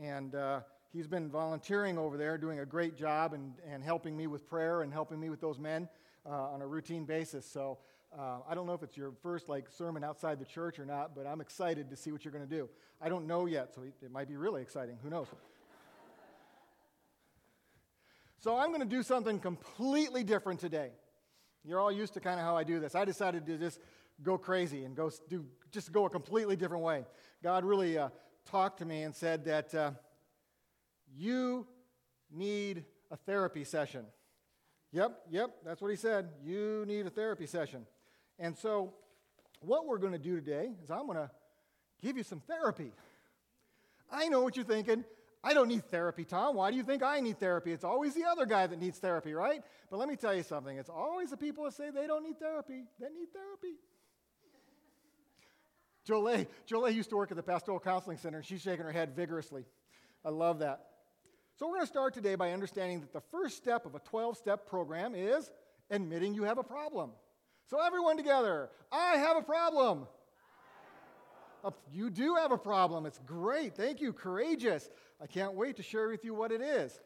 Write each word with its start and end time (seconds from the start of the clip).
And 0.00 0.34
uh, 0.34 0.60
he's 0.92 1.06
been 1.06 1.28
volunteering 1.28 1.98
over 1.98 2.16
there, 2.16 2.38
doing 2.38 2.60
a 2.60 2.66
great 2.66 2.96
job 2.96 3.32
and, 3.32 3.54
and 3.68 3.82
helping 3.82 4.16
me 4.16 4.26
with 4.26 4.48
prayer 4.48 4.82
and 4.82 4.92
helping 4.92 5.18
me 5.18 5.28
with 5.30 5.40
those 5.40 5.58
men 5.58 5.88
uh, 6.24 6.30
on 6.30 6.62
a 6.62 6.66
routine 6.66 7.04
basis. 7.04 7.44
So 7.44 7.78
uh, 8.16 8.38
I 8.48 8.54
don't 8.54 8.66
know 8.66 8.74
if 8.74 8.82
it's 8.82 8.96
your 8.96 9.12
first 9.22 9.48
like 9.48 9.68
sermon 9.70 10.04
outside 10.04 10.38
the 10.38 10.44
church 10.44 10.78
or 10.78 10.84
not, 10.84 11.14
but 11.14 11.26
I'm 11.26 11.40
excited 11.40 11.90
to 11.90 11.96
see 11.96 12.12
what 12.12 12.24
you're 12.24 12.32
going 12.32 12.48
to 12.48 12.54
do. 12.54 12.68
I 13.00 13.08
don't 13.08 13.26
know 13.26 13.46
yet, 13.46 13.74
so 13.74 13.82
it 13.82 14.10
might 14.10 14.28
be 14.28 14.36
really 14.36 14.62
exciting. 14.62 14.98
Who 15.02 15.10
knows? 15.10 15.26
so 18.38 18.56
I'm 18.56 18.68
going 18.68 18.80
to 18.80 18.86
do 18.86 19.02
something 19.02 19.40
completely 19.40 20.24
different 20.24 20.60
today. 20.60 20.90
You're 21.64 21.80
all 21.80 21.92
used 21.92 22.14
to 22.14 22.20
kind 22.20 22.40
of 22.40 22.46
how 22.46 22.56
I 22.56 22.64
do 22.64 22.80
this. 22.80 22.94
I 22.94 23.04
decided 23.04 23.46
to 23.46 23.58
just 23.58 23.80
go 24.22 24.38
crazy 24.38 24.84
and 24.84 24.96
go 24.96 25.10
do 25.28 25.44
just 25.70 25.92
go 25.92 26.06
a 26.06 26.10
completely 26.10 26.56
different 26.56 26.82
way. 26.82 27.04
God 27.42 27.64
really 27.64 27.98
uh, 27.98 28.08
talked 28.50 28.78
to 28.78 28.84
me 28.84 29.02
and 29.02 29.14
said 29.14 29.44
that 29.44 29.74
uh, 29.74 29.90
you 31.16 31.66
need 32.30 32.84
a 33.10 33.16
therapy 33.16 33.64
session. 33.64 34.06
Yep, 34.92 35.20
yep, 35.30 35.50
that's 35.64 35.82
what 35.82 35.90
he 35.90 35.96
said. 35.96 36.30
You 36.42 36.84
need 36.86 37.06
a 37.06 37.10
therapy 37.10 37.46
session. 37.46 37.84
And 38.38 38.56
so, 38.56 38.94
what 39.60 39.86
we're 39.86 39.98
going 39.98 40.12
to 40.12 40.18
do 40.18 40.36
today 40.36 40.70
is 40.82 40.90
I'm 40.90 41.06
going 41.06 41.18
to 41.18 41.30
give 42.00 42.16
you 42.16 42.22
some 42.22 42.40
therapy. 42.40 42.92
I 44.10 44.28
know 44.28 44.40
what 44.40 44.56
you're 44.56 44.64
thinking. 44.64 45.04
I 45.44 45.52
don't 45.52 45.68
need 45.68 45.84
therapy, 45.90 46.24
Tom. 46.24 46.56
Why 46.56 46.70
do 46.70 46.76
you 46.76 46.82
think 46.82 47.02
I 47.02 47.20
need 47.20 47.38
therapy? 47.38 47.72
It's 47.72 47.84
always 47.84 48.14
the 48.14 48.24
other 48.24 48.46
guy 48.46 48.66
that 48.66 48.80
needs 48.80 48.98
therapy, 48.98 49.34
right? 49.34 49.62
But 49.90 49.98
let 49.98 50.08
me 50.08 50.16
tell 50.16 50.34
you 50.34 50.42
something. 50.42 50.76
It's 50.76 50.88
always 50.88 51.30
the 51.30 51.36
people 51.36 51.64
that 51.64 51.74
say 51.74 51.90
they 51.90 52.06
don't 52.06 52.24
need 52.24 52.38
therapy 52.38 52.84
that 53.00 53.12
need 53.14 53.32
therapy. 53.32 53.76
Jolie, 56.08 56.46
Jolie 56.64 56.94
used 56.94 57.10
to 57.10 57.16
work 57.16 57.30
at 57.30 57.36
the 57.36 57.42
Pastoral 57.42 57.78
Counseling 57.78 58.16
Center, 58.16 58.38
and 58.38 58.46
she's 58.46 58.62
shaking 58.62 58.86
her 58.86 58.92
head 58.92 59.14
vigorously. 59.14 59.66
I 60.24 60.30
love 60.30 60.60
that. 60.60 60.86
So, 61.56 61.66
we're 61.66 61.74
going 61.74 61.86
to 61.86 61.92
start 61.92 62.14
today 62.14 62.34
by 62.34 62.52
understanding 62.52 63.00
that 63.00 63.12
the 63.12 63.20
first 63.20 63.58
step 63.58 63.84
of 63.84 63.94
a 63.94 63.98
12 63.98 64.38
step 64.38 64.66
program 64.66 65.14
is 65.14 65.50
admitting 65.90 66.32
you 66.32 66.44
have 66.44 66.56
a 66.56 66.62
problem. 66.62 67.10
So, 67.66 67.84
everyone 67.84 68.16
together, 68.16 68.70
I 68.90 69.16
have 69.16 69.36
a 69.36 69.42
problem. 69.42 70.06
Uh, 71.62 71.72
you 71.92 72.08
do 72.08 72.36
have 72.36 72.52
a 72.52 72.58
problem. 72.58 73.04
It's 73.04 73.20
great. 73.26 73.76
Thank 73.76 74.00
you. 74.00 74.14
Courageous. 74.14 74.88
I 75.20 75.26
can't 75.26 75.52
wait 75.52 75.76
to 75.76 75.82
share 75.82 76.08
with 76.08 76.24
you 76.24 76.32
what 76.32 76.52
it 76.52 76.62
is. 76.62 76.98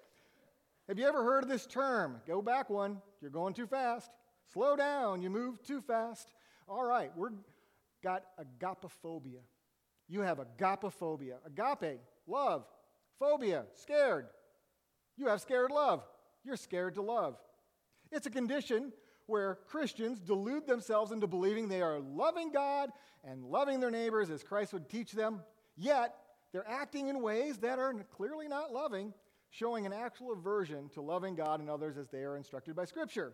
Have 0.87 1.01
you 1.01 1.09
ever 1.09 1.25
heard 1.25 1.43
of 1.43 1.49
this 1.49 1.67
term? 1.67 2.21
Go 2.25 2.41
back 2.41 2.71
one. 2.71 3.03
You're 3.21 3.33
going 3.33 3.55
too 3.55 3.67
fast. 3.67 4.13
Slow 4.53 4.77
down. 4.77 5.23
You 5.23 5.31
move 5.31 5.61
too 5.65 5.81
fast. 5.81 6.33
All 6.69 6.85
right, 6.85 7.11
we're 7.17 7.31
got 8.03 8.25
agapophobia. 8.39 9.41
You 10.09 10.21
have 10.21 10.39
agapophobia. 10.39 11.37
Agape, 11.47 12.01
love. 12.27 12.65
Phobia, 13.19 13.65
scared. 13.75 14.27
You 15.17 15.29
have 15.29 15.41
scared 15.41 15.71
love. 15.71 16.03
You're 16.45 16.57
scared 16.57 16.95
to 16.95 17.03
love. 17.03 17.37
It's 18.11 18.27
a 18.27 18.31
condition 18.31 18.93
where 19.27 19.59
Christians 19.69 20.21
delude 20.21 20.67
themselves 20.67 21.13
into 21.13 21.27
believing 21.27 21.69
they 21.69 21.83
are 21.83 22.01
loving 22.01 22.51
God 22.51 22.91
and 23.25 23.45
loving 23.45 23.81
their 23.81 23.91
neighbors 23.91 24.31
as 24.31 24.43
Christ 24.43 24.73
would 24.73 24.89
teach 24.89 25.13
them, 25.13 25.41
yet 25.77 26.15
they're 26.53 26.69
acting 26.69 27.09
in 27.09 27.23
ways 27.23 27.59
that 27.59 27.79
are 27.79 27.95
clearly 28.15 28.49
not 28.49 28.73
loving, 28.73 29.15
showing 29.51 29.87
an 29.87 29.93
actual 29.93 30.33
aversion 30.33 30.89
to 30.91 31.01
loving 31.01 31.35
God 31.35 31.61
and 31.61 31.71
others 31.71 31.97
as 31.97 32.09
they 32.09 32.25
are 32.25 32.37
instructed 32.37 32.75
by 32.75 32.85
Scripture. 32.85 33.33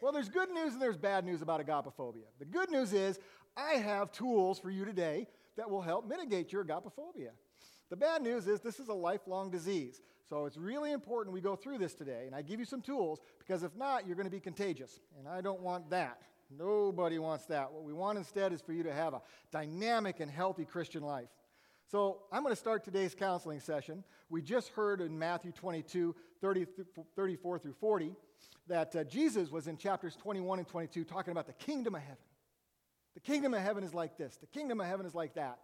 Well, 0.00 0.12
there's 0.12 0.28
good 0.28 0.50
news 0.50 0.74
and 0.74 0.80
there's 0.80 0.96
bad 0.96 1.24
news 1.24 1.42
about 1.42 1.64
agapophobia. 1.64 2.26
The 2.38 2.44
good 2.44 2.70
news 2.70 2.92
is 2.92 3.18
I 3.56 3.74
have 3.74 4.12
tools 4.12 4.58
for 4.58 4.70
you 4.70 4.84
today 4.84 5.26
that 5.56 5.68
will 5.68 5.82
help 5.82 6.08
mitigate 6.08 6.52
your 6.52 6.64
agapophobia. 6.64 7.30
The 7.90 7.96
bad 7.96 8.22
news 8.22 8.46
is 8.46 8.60
this 8.60 8.80
is 8.80 8.88
a 8.88 8.94
lifelong 8.94 9.50
disease. 9.50 10.00
So 10.28 10.44
it's 10.44 10.58
really 10.58 10.92
important 10.92 11.32
we 11.32 11.40
go 11.40 11.56
through 11.56 11.78
this 11.78 11.94
today, 11.94 12.24
and 12.26 12.34
I 12.34 12.42
give 12.42 12.60
you 12.60 12.66
some 12.66 12.82
tools 12.82 13.20
because 13.38 13.62
if 13.62 13.74
not, 13.76 14.06
you're 14.06 14.16
going 14.16 14.26
to 14.26 14.30
be 14.30 14.40
contagious. 14.40 15.00
And 15.18 15.26
I 15.26 15.40
don't 15.40 15.60
want 15.60 15.88
that. 15.90 16.20
Nobody 16.50 17.18
wants 17.18 17.46
that. 17.46 17.72
What 17.72 17.82
we 17.82 17.92
want 17.92 18.18
instead 18.18 18.52
is 18.52 18.60
for 18.60 18.72
you 18.72 18.82
to 18.82 18.92
have 18.92 19.14
a 19.14 19.22
dynamic 19.50 20.20
and 20.20 20.30
healthy 20.30 20.64
Christian 20.64 21.02
life. 21.02 21.28
So 21.90 22.22
I'm 22.30 22.42
going 22.42 22.54
to 22.54 22.60
start 22.60 22.84
today's 22.84 23.14
counseling 23.14 23.60
session. 23.60 24.04
We 24.28 24.42
just 24.42 24.68
heard 24.70 25.00
in 25.00 25.18
Matthew 25.18 25.52
22, 25.52 26.14
30, 26.40 26.66
34 27.16 27.58
through 27.58 27.72
40, 27.72 28.12
that 28.66 28.94
uh, 28.94 29.04
Jesus 29.04 29.50
was 29.50 29.66
in 29.66 29.78
chapters 29.78 30.14
21 30.16 30.58
and 30.58 30.68
22 30.68 31.04
talking 31.04 31.32
about 31.32 31.46
the 31.46 31.54
kingdom 31.54 31.94
of 31.94 32.02
heaven. 32.02 32.16
The 33.14 33.20
kingdom 33.20 33.54
of 33.54 33.62
heaven 33.62 33.84
is 33.84 33.94
like 33.94 34.16
this, 34.16 34.36
the 34.36 34.46
kingdom 34.46 34.80
of 34.80 34.86
heaven 34.86 35.06
is 35.06 35.14
like 35.14 35.34
that. 35.34 35.58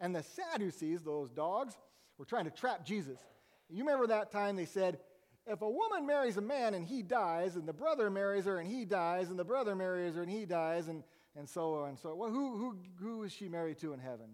And 0.00 0.14
the 0.14 0.22
Sadducees, 0.22 1.02
those 1.02 1.30
dogs, 1.30 1.76
were 2.18 2.24
trying 2.24 2.44
to 2.44 2.50
trap 2.50 2.84
Jesus. 2.84 3.18
You 3.68 3.84
remember 3.84 4.06
that 4.06 4.30
time 4.30 4.56
they 4.56 4.64
said, 4.64 4.98
if 5.46 5.62
a 5.62 5.68
woman 5.68 6.06
marries 6.06 6.36
a 6.36 6.42
man 6.42 6.74
and 6.74 6.84
he 6.84 7.02
dies, 7.02 7.56
and 7.56 7.66
the 7.66 7.72
brother 7.72 8.10
marries 8.10 8.44
her 8.44 8.58
and 8.58 8.70
he 8.70 8.84
dies, 8.84 9.30
and 9.30 9.38
the 9.38 9.44
brother 9.44 9.74
marries 9.74 10.14
her 10.14 10.22
and 10.22 10.30
he 10.30 10.44
dies, 10.44 10.88
and, 10.88 11.02
and 11.36 11.48
so 11.48 11.74
on 11.74 11.90
and 11.90 11.98
so 11.98 12.10
on, 12.10 12.18
well, 12.18 12.30
who, 12.30 12.56
who, 12.56 12.76
who 13.00 13.22
is 13.22 13.32
she 13.32 13.48
married 13.48 13.78
to 13.78 13.92
in 13.92 13.98
heaven? 13.98 14.28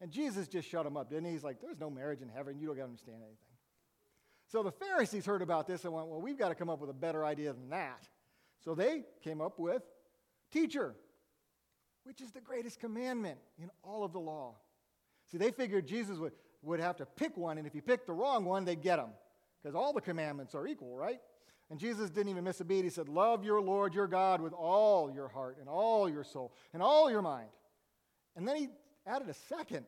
And 0.00 0.10
Jesus 0.10 0.48
just 0.48 0.68
shut 0.68 0.84
him 0.86 0.96
up, 0.96 1.10
didn't 1.10 1.26
he? 1.26 1.32
He's 1.32 1.44
like, 1.44 1.60
there's 1.60 1.78
no 1.78 1.90
marriage 1.90 2.22
in 2.22 2.28
heaven. 2.28 2.58
You 2.58 2.68
don't 2.68 2.80
understand 2.80 3.18
anything. 3.18 3.36
So 4.48 4.62
the 4.62 4.72
Pharisees 4.72 5.24
heard 5.24 5.42
about 5.42 5.66
this 5.66 5.84
and 5.84 5.92
went, 5.92 6.08
well, 6.08 6.20
we've 6.20 6.38
got 6.38 6.48
to 6.48 6.54
come 6.54 6.68
up 6.68 6.80
with 6.80 6.90
a 6.90 6.94
better 6.94 7.24
idea 7.24 7.52
than 7.52 7.70
that. 7.70 8.08
So 8.64 8.74
they 8.74 9.04
came 9.22 9.40
up 9.40 9.58
with 9.58 9.82
teacher, 10.52 10.94
which 12.04 12.20
is 12.20 12.32
the 12.32 12.40
greatest 12.40 12.80
commandment 12.80 13.38
in 13.58 13.70
all 13.82 14.04
of 14.04 14.12
the 14.12 14.20
law. 14.20 14.54
See, 15.30 15.38
they 15.38 15.50
figured 15.50 15.86
Jesus 15.86 16.18
would, 16.18 16.32
would 16.62 16.80
have 16.80 16.96
to 16.96 17.06
pick 17.06 17.36
one, 17.36 17.58
and 17.58 17.66
if 17.66 17.72
he 17.72 17.80
picked 17.80 18.06
the 18.06 18.12
wrong 18.12 18.44
one, 18.44 18.64
they'd 18.64 18.82
get 18.82 18.98
him. 18.98 19.10
Because 19.62 19.74
all 19.76 19.92
the 19.92 20.00
commandments 20.00 20.54
are 20.54 20.66
equal, 20.66 20.96
right? 20.96 21.20
And 21.70 21.78
Jesus 21.78 22.10
didn't 22.10 22.28
even 22.30 22.44
miss 22.44 22.60
a 22.60 22.64
beat. 22.64 22.84
He 22.84 22.90
said, 22.90 23.08
Love 23.08 23.44
your 23.44 23.60
Lord 23.60 23.94
your 23.94 24.06
God 24.06 24.40
with 24.40 24.52
all 24.52 25.10
your 25.10 25.28
heart 25.28 25.56
and 25.60 25.68
all 25.68 26.08
your 26.08 26.24
soul 26.24 26.52
and 26.74 26.82
all 26.82 27.10
your 27.10 27.22
mind. 27.22 27.48
And 28.36 28.46
then 28.46 28.56
he 28.56 28.68
added 29.06 29.28
a 29.28 29.34
second. 29.34 29.86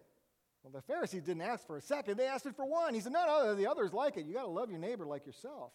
Well, 0.62 0.72
the 0.72 0.81
Pharisees 0.81 1.25
didn't 1.25 1.42
ask 1.42 1.66
for 1.66 1.76
a 1.76 1.82
second, 1.82 2.16
they 2.16 2.26
asked 2.26 2.46
it 2.46 2.56
for 2.56 2.64
one. 2.64 2.94
He 2.94 3.00
said, 3.00 3.12
No, 3.12 3.26
no, 3.26 3.54
the 3.54 3.66
others 3.66 3.92
like 3.92 4.16
it. 4.16 4.25
You 4.25 4.34
got 4.34 4.44
to 4.44 4.48
love 4.48 4.70
your 4.70 4.78
neighbor 4.78 5.04
like 5.04 5.26
yourself. 5.26 5.72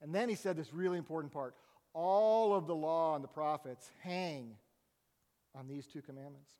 And 0.00 0.14
then 0.14 0.28
he 0.28 0.36
said 0.36 0.56
this 0.56 0.72
really 0.72 0.98
important 0.98 1.32
part 1.32 1.54
all 1.94 2.54
of 2.54 2.66
the 2.66 2.74
law 2.76 3.14
and 3.14 3.24
the 3.24 3.28
prophets 3.28 3.90
hang 4.02 4.54
on 5.54 5.66
these 5.66 5.86
two 5.86 6.02
commandments. 6.02 6.52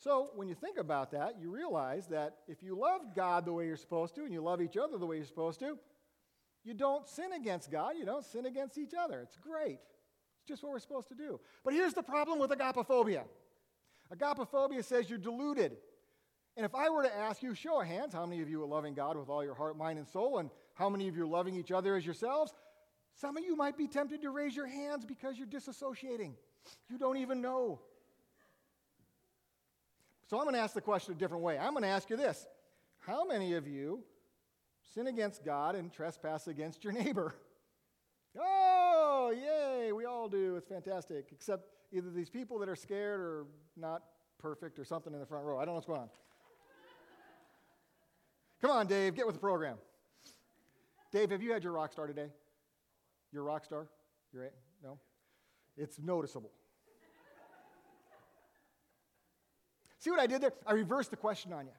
So, 0.00 0.30
when 0.36 0.46
you 0.46 0.54
think 0.54 0.78
about 0.78 1.10
that, 1.10 1.40
you 1.40 1.50
realize 1.50 2.06
that 2.06 2.36
if 2.46 2.62
you 2.62 2.78
love 2.78 3.00
God 3.16 3.44
the 3.44 3.52
way 3.52 3.66
you're 3.66 3.76
supposed 3.76 4.14
to 4.14 4.22
and 4.22 4.32
you 4.32 4.40
love 4.40 4.62
each 4.62 4.76
other 4.76 4.96
the 4.96 5.06
way 5.06 5.16
you're 5.16 5.24
supposed 5.24 5.58
to, 5.60 5.76
you 6.64 6.74
don't 6.74 7.08
sin 7.08 7.32
against 7.32 7.70
God, 7.70 7.94
you 7.98 8.04
don't 8.04 8.24
sin 8.24 8.46
against 8.46 8.78
each 8.78 8.92
other. 8.96 9.20
It's 9.22 9.36
great. 9.36 9.80
It's 10.36 10.46
just 10.46 10.62
what 10.62 10.70
we're 10.70 10.78
supposed 10.78 11.08
to 11.08 11.14
do. 11.14 11.40
But 11.64 11.74
here's 11.74 11.94
the 11.94 12.02
problem 12.02 12.38
with 12.38 12.50
agapophobia 12.50 13.24
agapophobia 14.14 14.84
says 14.84 15.10
you're 15.10 15.18
deluded. 15.18 15.76
And 16.56 16.64
if 16.64 16.74
I 16.74 16.88
were 16.90 17.02
to 17.02 17.14
ask 17.14 17.42
you, 17.42 17.54
show 17.54 17.80
of 17.80 17.86
hands, 17.86 18.12
how 18.12 18.26
many 18.26 18.42
of 18.42 18.48
you 18.48 18.62
are 18.62 18.66
loving 18.66 18.94
God 18.94 19.16
with 19.16 19.28
all 19.28 19.44
your 19.44 19.54
heart, 19.54 19.76
mind, 19.76 19.98
and 19.98 20.08
soul, 20.08 20.38
and 20.38 20.50
how 20.74 20.88
many 20.88 21.06
of 21.06 21.16
you 21.16 21.22
are 21.22 21.28
loving 21.28 21.54
each 21.54 21.70
other 21.70 21.94
as 21.94 22.04
yourselves? 22.04 22.52
Some 23.14 23.36
of 23.36 23.44
you 23.44 23.54
might 23.54 23.76
be 23.76 23.86
tempted 23.86 24.22
to 24.22 24.30
raise 24.30 24.56
your 24.56 24.66
hands 24.66 25.04
because 25.04 25.38
you're 25.38 25.46
disassociating. 25.46 26.32
You 26.90 26.98
don't 26.98 27.16
even 27.18 27.40
know. 27.40 27.80
So 30.28 30.36
I'm 30.36 30.44
going 30.44 30.54
to 30.54 30.60
ask 30.60 30.74
the 30.74 30.80
question 30.80 31.14
a 31.14 31.16
different 31.16 31.42
way. 31.42 31.58
I'm 31.58 31.72
going 31.72 31.82
to 31.82 31.88
ask 31.88 32.10
you 32.10 32.16
this 32.16 32.46
How 33.00 33.24
many 33.24 33.54
of 33.54 33.66
you 33.66 34.04
sin 34.94 35.06
against 35.06 35.44
God 35.44 35.74
and 35.74 35.92
trespass 35.92 36.48
against 36.48 36.84
your 36.84 36.92
neighbor? 36.92 37.34
Oh, 38.40 39.32
yay, 39.34 39.90
we 39.90 40.04
all 40.04 40.28
do. 40.28 40.54
It's 40.54 40.68
fantastic. 40.68 41.26
Except 41.32 41.64
either 41.92 42.08
these 42.10 42.30
people 42.30 42.58
that 42.60 42.68
are 42.68 42.76
scared 42.76 43.18
or 43.18 43.46
not 43.76 44.02
perfect 44.38 44.78
or 44.78 44.84
something 44.84 45.12
in 45.12 45.18
the 45.18 45.26
front 45.26 45.44
row. 45.44 45.56
I 45.56 45.64
don't 45.64 45.68
know 45.68 45.74
what's 45.74 45.86
going 45.86 46.02
on. 46.02 46.10
Come 48.60 48.70
on, 48.70 48.86
Dave, 48.86 49.16
get 49.16 49.26
with 49.26 49.34
the 49.34 49.40
program. 49.40 49.76
Dave, 51.10 51.30
have 51.30 51.42
you 51.42 51.52
had 51.52 51.64
your 51.64 51.72
rock 51.72 51.92
star 51.92 52.06
today? 52.06 52.28
Your 53.32 53.42
rock 53.42 53.64
star? 53.64 53.88
You're 54.32 54.44
no? 54.44 54.50
It's 55.78 55.98
noticeable. 55.98 56.50
See 60.00 60.10
what 60.10 60.20
I 60.20 60.26
did 60.26 60.40
there? 60.40 60.52
I 60.66 60.72
reversed 60.72 61.10
the 61.10 61.16
question 61.16 61.52
on 61.52 61.66
you. 61.66 61.72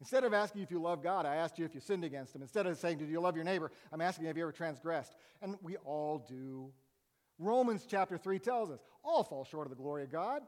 Instead 0.00 0.24
of 0.24 0.34
asking 0.34 0.60
you 0.60 0.64
if 0.64 0.70
you 0.70 0.80
love 0.80 1.02
God, 1.02 1.24
I 1.24 1.36
asked 1.36 1.58
you 1.58 1.64
if 1.64 1.74
you 1.74 1.80
sinned 1.80 2.04
against 2.04 2.34
Him. 2.34 2.42
Instead 2.42 2.66
of 2.66 2.76
saying, 2.76 2.98
Do 2.98 3.04
you 3.04 3.20
love 3.20 3.36
your 3.36 3.44
neighbor? 3.44 3.70
I'm 3.92 4.00
asking 4.00 4.26
Have 4.26 4.36
you 4.36 4.42
ever 4.42 4.52
transgressed? 4.52 5.14
And 5.40 5.56
we 5.62 5.76
all 5.78 6.24
do. 6.28 6.72
Romans 7.38 7.86
chapter 7.88 8.18
3 8.18 8.38
tells 8.38 8.70
us 8.70 8.80
all 9.02 9.24
fall 9.24 9.44
short 9.44 9.66
of 9.66 9.70
the 9.70 9.80
glory 9.80 10.04
of 10.04 10.12
God. 10.12 10.42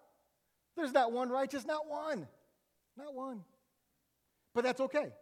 There's 0.76 0.92
not 0.92 1.12
one 1.12 1.30
righteous, 1.30 1.64
not 1.64 1.88
one. 1.88 2.26
Not 2.96 3.14
one. 3.14 3.42
But 4.54 4.64
that's 4.64 4.80
okay 4.80 5.12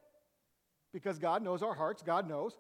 because 0.93 1.19
God 1.19 1.43
knows 1.43 1.62
our 1.62 1.75
hearts, 1.75 2.02
God 2.02 2.29
knows. 2.29 2.56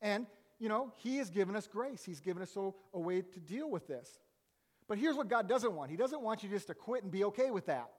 And, 0.00 0.26
you 0.62 0.68
know, 0.68 0.92
He 0.98 1.16
has 1.16 1.28
given 1.28 1.56
us 1.56 1.66
grace, 1.66 2.04
He's 2.04 2.20
given 2.20 2.40
us 2.40 2.56
a, 2.56 2.70
a 2.94 3.00
way 3.00 3.20
to 3.20 3.40
deal 3.40 3.68
with 3.68 3.88
this. 3.88 4.20
But 4.88 4.96
here's 4.96 5.16
what 5.16 5.28
God 5.28 5.48
doesn't 5.48 5.72
want 5.74 5.90
He 5.90 5.96
doesn't 5.96 6.22
want 6.22 6.44
you 6.44 6.48
just 6.48 6.68
to 6.68 6.74
quit 6.74 7.02
and 7.02 7.10
be 7.10 7.24
okay 7.24 7.50
with 7.50 7.66
that. 7.66 7.90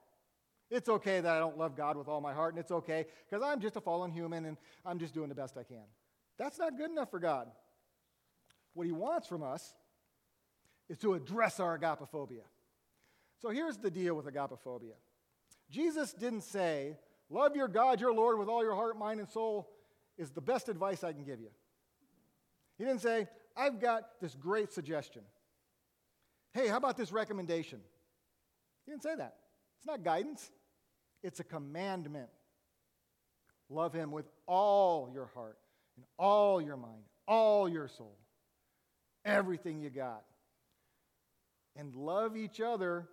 It's 0.70 0.88
okay 0.88 1.20
that 1.20 1.30
I 1.30 1.38
don't 1.38 1.58
love 1.58 1.76
God 1.76 1.98
with 1.98 2.08
all 2.08 2.22
my 2.22 2.32
heart, 2.32 2.54
and 2.54 2.60
it's 2.60 2.72
okay 2.72 3.04
because 3.28 3.44
I'm 3.44 3.60
just 3.60 3.76
a 3.76 3.82
fallen 3.82 4.10
human 4.10 4.46
and 4.46 4.56
I'm 4.84 4.98
just 4.98 5.12
doing 5.12 5.28
the 5.28 5.34
best 5.34 5.58
I 5.58 5.62
can. 5.62 5.84
That's 6.38 6.58
not 6.58 6.78
good 6.78 6.90
enough 6.90 7.10
for 7.10 7.20
God. 7.20 7.48
What 8.72 8.86
He 8.86 8.92
wants 8.92 9.28
from 9.28 9.42
us 9.42 9.74
is 10.88 10.96
to 10.98 11.12
address 11.12 11.60
our 11.60 11.78
agapophobia. 11.78 12.46
So 13.42 13.50
here's 13.50 13.76
the 13.76 13.90
deal 13.90 14.14
with 14.14 14.24
agapophobia 14.24 14.94
Jesus 15.70 16.14
didn't 16.14 16.44
say, 16.44 16.96
Love 17.28 17.56
your 17.56 17.68
God, 17.68 18.00
your 18.00 18.14
Lord, 18.14 18.38
with 18.38 18.48
all 18.48 18.62
your 18.62 18.74
heart, 18.74 18.98
mind, 18.98 19.20
and 19.20 19.28
soul 19.28 19.68
is 20.16 20.30
the 20.30 20.40
best 20.40 20.70
advice 20.70 21.04
I 21.04 21.12
can 21.12 21.24
give 21.24 21.40
you. 21.40 21.50
He 22.78 22.84
didn't 22.84 23.00
say, 23.00 23.28
I've 23.56 23.80
got 23.80 24.20
this 24.20 24.34
great 24.34 24.72
suggestion. 24.72 25.22
Hey, 26.52 26.68
how 26.68 26.76
about 26.76 26.96
this 26.96 27.12
recommendation? 27.12 27.80
He 28.84 28.92
didn't 28.92 29.02
say 29.02 29.14
that. 29.16 29.36
It's 29.78 29.86
not 29.86 30.02
guidance, 30.02 30.50
it's 31.22 31.40
a 31.40 31.44
commandment. 31.44 32.28
Love 33.70 33.92
him 33.92 34.10
with 34.10 34.26
all 34.46 35.10
your 35.12 35.26
heart 35.34 35.58
and 35.96 36.04
all 36.18 36.60
your 36.60 36.76
mind, 36.76 37.02
all 37.26 37.68
your 37.68 37.88
soul, 37.88 38.16
everything 39.24 39.80
you 39.80 39.90
got. 39.90 40.22
And 41.76 41.94
love 41.94 42.36
each 42.36 42.60
other 42.60 43.08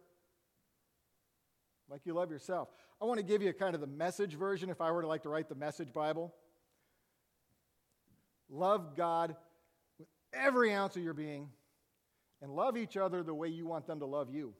like 1.89 2.01
you 2.05 2.13
love 2.13 2.31
yourself. 2.31 2.69
I 3.01 3.05
want 3.05 3.19
to 3.19 3.25
give 3.25 3.41
you 3.41 3.51
kind 3.53 3.75
of 3.75 3.81
the 3.81 3.87
message 3.87 4.35
version 4.35 4.69
if 4.69 4.81
I 4.81 4.91
were 4.91 5.01
to 5.01 5.07
like 5.07 5.23
to 5.23 5.29
write 5.29 5.49
the 5.49 5.55
message 5.55 5.91
Bible. 5.93 6.33
Love 8.49 8.95
God 8.95 9.35
every 10.33 10.73
ounce 10.73 10.95
of 10.95 11.03
your 11.03 11.13
being 11.13 11.49
and 12.41 12.51
love 12.55 12.77
each 12.77 12.97
other 12.97 13.23
the 13.23 13.33
way 13.33 13.47
you 13.47 13.65
want 13.65 13.85
them 13.87 13.99
to 13.99 14.05
love 14.05 14.29
you. 14.29 14.53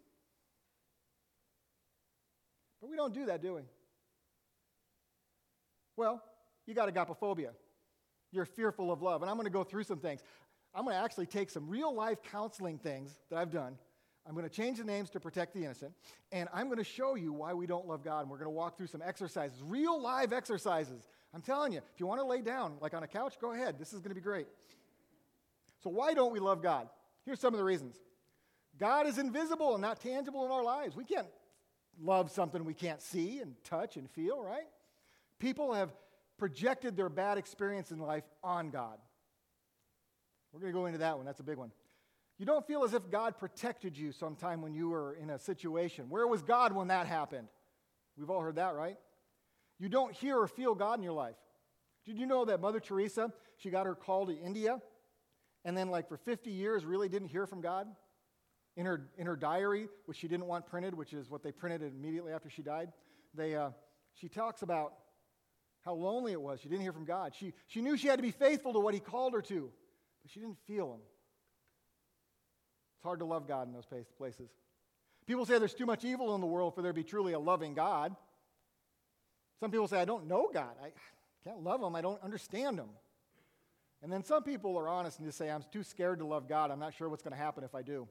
But 2.82 2.90
we 2.90 2.96
don't 2.96 3.14
do 3.14 3.26
that, 3.28 3.42
do 3.42 3.56
we? 3.56 3.62
Well, 5.98 6.22
you 6.66 6.74
got 6.74 6.94
agapophobia. 6.94 7.50
You're 8.32 8.46
fearful 8.46 8.92
of 8.92 9.02
love. 9.02 9.22
And 9.22 9.30
I'm 9.30 9.36
going 9.36 9.46
to 9.46 9.52
go 9.52 9.64
through 9.64 9.84
some 9.84 10.00
things. 10.00 10.24
I'm 10.74 10.86
going 10.86 10.96
to 10.96 11.02
actually 11.02 11.26
take 11.26 11.50
some 11.50 11.70
real 11.70 11.94
life 11.94 12.20
counseling 12.32 12.78
things 12.78 13.20
that 13.30 13.38
I've 13.38 13.52
done. 13.52 13.78
I'm 14.28 14.34
going 14.36 14.48
to 14.48 14.56
change 14.56 14.78
the 14.78 14.84
names 14.84 15.10
to 15.12 15.20
protect 15.20 15.54
the 15.54 15.64
innocent. 15.64 15.94
And 16.32 16.48
I'm 16.54 16.68
going 16.68 16.78
to 16.78 16.84
show 16.84 17.16
you 17.16 17.34
why 17.34 17.54
we 17.54 17.66
don't 17.66 17.88
love 17.88 18.04
God. 18.04 18.22
And 18.22 18.30
we're 18.30 18.38
going 18.38 18.46
to 18.46 18.52
walk 18.52 18.78
through 18.78 18.88
some 18.88 19.02
exercises, 19.04 19.62
real 19.64 20.02
live 20.02 20.32
exercises. 20.32 21.08
I'm 21.34 21.42
telling 21.42 21.74
you, 21.74 21.80
if 21.80 22.00
you 22.00 22.06
want 22.08 22.22
to 22.22 22.26
lay 22.26 22.42
down, 22.42 22.74
like 22.82 22.94
on 22.94 23.04
a 23.04 23.08
couch, 23.08 23.36
go 23.42 23.52
ahead. 23.52 23.78
This 23.80 23.94
is 23.94 24.00
going 24.00 24.10
to 24.10 24.16
be 24.16 24.22
great. 24.22 24.48
So, 25.84 25.90
why 25.90 26.14
don't 26.14 26.32
we 26.32 26.40
love 26.40 26.62
God? 26.62 26.88
Here's 27.26 27.40
some 27.40 27.54
of 27.54 27.58
the 27.58 27.64
reasons 27.64 27.98
God 28.78 29.08
is 29.08 29.18
invisible 29.18 29.74
and 29.74 29.82
not 29.82 30.00
tangible 30.00 30.46
in 30.46 30.52
our 30.52 30.64
lives. 30.64 30.96
We 30.96 31.04
can't 31.04 31.28
love 32.02 32.32
something 32.32 32.64
we 32.64 32.74
can't 32.74 33.02
see 33.02 33.40
and 33.40 33.56
touch 33.64 33.98
and 33.98 34.10
feel, 34.10 34.42
right? 34.42 34.68
People 35.40 35.74
have 35.74 35.92
projected 36.38 36.96
their 36.96 37.10
bad 37.10 37.38
experience 37.38 37.92
in 37.92 38.00
life 38.00 38.24
on 38.44 38.70
God. 38.70 38.98
We're 40.54 40.60
going 40.60 40.74
to 40.74 40.80
go 40.80 40.86
into 40.88 41.00
that 41.00 41.18
one. 41.18 41.26
That's 41.26 41.40
a 41.40 41.44
big 41.44 41.58
one. 41.58 41.72
You 42.38 42.46
don't 42.46 42.66
feel 42.66 42.84
as 42.84 42.94
if 42.94 43.10
God 43.12 43.38
protected 43.38 43.96
you 43.96 44.12
sometime 44.12 44.62
when 44.62 44.74
you 44.74 44.90
were 44.90 45.14
in 45.14 45.30
a 45.30 45.38
situation. 45.38 46.10
Where 46.10 46.26
was 46.28 46.42
God 46.42 46.74
when 46.74 46.88
that 46.88 47.06
happened? 47.06 47.48
We've 48.18 48.30
all 48.30 48.42
heard 48.42 48.56
that, 48.56 48.76
right? 48.76 48.98
You 49.80 49.90
don't 49.90 50.14
hear 50.14 50.38
or 50.38 50.48
feel 50.48 50.74
God 50.74 50.98
in 50.98 51.04
your 51.04 51.14
life. 51.14 51.36
Did 52.06 52.18
you 52.18 52.26
know 52.26 52.46
that 52.46 52.60
Mother 52.60 52.80
Teresa, 52.80 53.32
she 53.58 53.70
got 53.70 53.86
her 53.86 53.96
call 53.96 54.26
to 54.26 54.36
India, 54.36 54.82
and 55.64 55.78
then, 55.78 55.90
like, 55.90 56.08
for 56.08 56.18
50 56.18 56.50
years, 56.50 56.86
really 56.86 57.10
didn't 57.10 57.30
hear 57.30 57.46
from 57.46 57.62
God? 57.62 57.88
In 58.78 58.86
her, 58.86 59.10
in 59.18 59.28
her 59.28 59.36
diary, 59.36 59.90
which 60.06 60.18
she 60.18 60.28
didn't 60.28 60.48
want 60.48 60.66
printed, 60.66 60.96
which 60.96 61.14
is 61.14 61.30
what 61.30 61.44
they 61.44 61.52
printed 61.52 61.84
immediately 61.84 62.32
after 62.32 62.50
she 62.50 62.62
died, 62.62 62.92
they, 63.34 63.56
uh, 63.56 63.70
she 64.14 64.30
talks 64.30 64.62
about 64.62 64.94
how 65.82 65.94
lonely 65.94 66.32
it 66.32 66.42
was. 66.42 66.62
She 66.62 66.70
didn't 66.70 66.82
hear 66.82 66.94
from 66.94 67.06
God. 67.06 67.34
She, 67.36 67.54
she 67.68 67.82
knew 67.82 67.98
she 67.98 68.08
had 68.08 68.18
to 68.18 68.24
be 68.24 68.32
faithful 68.32 68.74
to 68.74 68.80
what 68.80 68.94
He 68.94 69.00
called 69.00 69.34
her 69.34 69.42
to, 69.42 69.70
but 70.22 70.32
she 70.32 70.40
didn't 70.40 70.58
feel 70.68 70.94
Him. 70.94 71.02
It's 72.98 73.04
hard 73.04 73.20
to 73.20 73.26
love 73.26 73.48
God 73.48 73.68
in 73.68 73.74
those 73.74 73.88
places. 74.18 74.50
People 75.28 75.46
say 75.46 75.60
there's 75.60 75.74
too 75.74 75.86
much 75.86 76.04
evil 76.04 76.34
in 76.36 76.42
the 76.42 76.48
world 76.48 76.76
for 76.76 76.82
there 76.82 76.92
to 76.92 76.96
be 76.96 77.04
truly 77.04 77.34
a 77.34 77.40
loving 77.40 77.74
God. 77.74 78.16
Some 79.60 79.72
people 79.72 79.88
say, 79.88 80.00
I 80.00 80.06
don't 80.06 80.28
know 80.28 80.50
God. 80.54 80.76
I 80.84 80.92
can't 81.44 81.64
love 81.64 81.82
Him. 81.82 81.96
I 81.96 82.02
don't 82.02 82.22
understand 82.24 82.80
Him. 82.80 82.90
And 84.02 84.12
then 84.12 84.24
some 84.24 84.44
people 84.44 84.78
are 84.78 84.88
honest 84.88 85.20
and 85.20 85.28
just 85.28 85.38
say, 85.38 85.50
I'm 85.50 85.64
too 85.72 85.84
scared 85.84 86.20
to 86.20 86.26
love 86.26 86.48
God. 86.48 86.72
I'm 86.72 86.80
not 86.80 86.94
sure 86.94 87.08
what's 87.08 87.22
going 87.22 87.34
to 87.34 87.40
happen 87.40 87.64
if 87.64 87.76
I 87.76 87.82
do. 87.82 88.08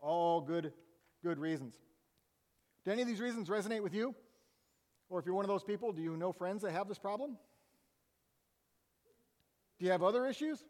All 0.00 0.40
good, 0.40 0.72
good 1.22 1.38
reasons. 1.38 1.74
Do 2.84 2.90
any 2.90 3.02
of 3.02 3.08
these 3.08 3.20
reasons 3.20 3.48
resonate 3.48 3.82
with 3.82 3.94
you? 3.94 4.14
Or 5.08 5.20
if 5.20 5.26
you're 5.26 5.34
one 5.34 5.44
of 5.44 5.50
those 5.50 5.62
people, 5.62 5.92
do 5.92 6.00
you 6.00 6.16
know 6.16 6.32
friends 6.32 6.62
that 6.62 6.72
have 6.72 6.88
this 6.88 6.98
problem? 6.98 7.36
Do 9.78 9.84
you 9.84 9.90
have 9.92 10.02
other 10.02 10.26
issues? 10.26 10.64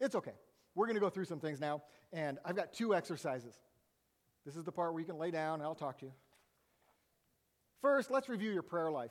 It's 0.00 0.14
okay. 0.14 0.34
We're 0.74 0.86
going 0.86 0.96
to 0.96 1.00
go 1.00 1.10
through 1.10 1.26
some 1.26 1.40
things 1.40 1.60
now, 1.60 1.82
and 2.12 2.38
I've 2.44 2.56
got 2.56 2.72
two 2.72 2.94
exercises. 2.94 3.54
This 4.44 4.56
is 4.56 4.64
the 4.64 4.72
part 4.72 4.92
where 4.92 5.00
you 5.00 5.06
can 5.06 5.18
lay 5.18 5.30
down 5.30 5.54
and 5.54 5.62
I'll 5.62 5.74
talk 5.74 5.98
to 5.98 6.06
you. 6.06 6.12
First, 7.82 8.10
let's 8.10 8.28
review 8.28 8.50
your 8.50 8.62
prayer 8.62 8.90
life. 8.90 9.10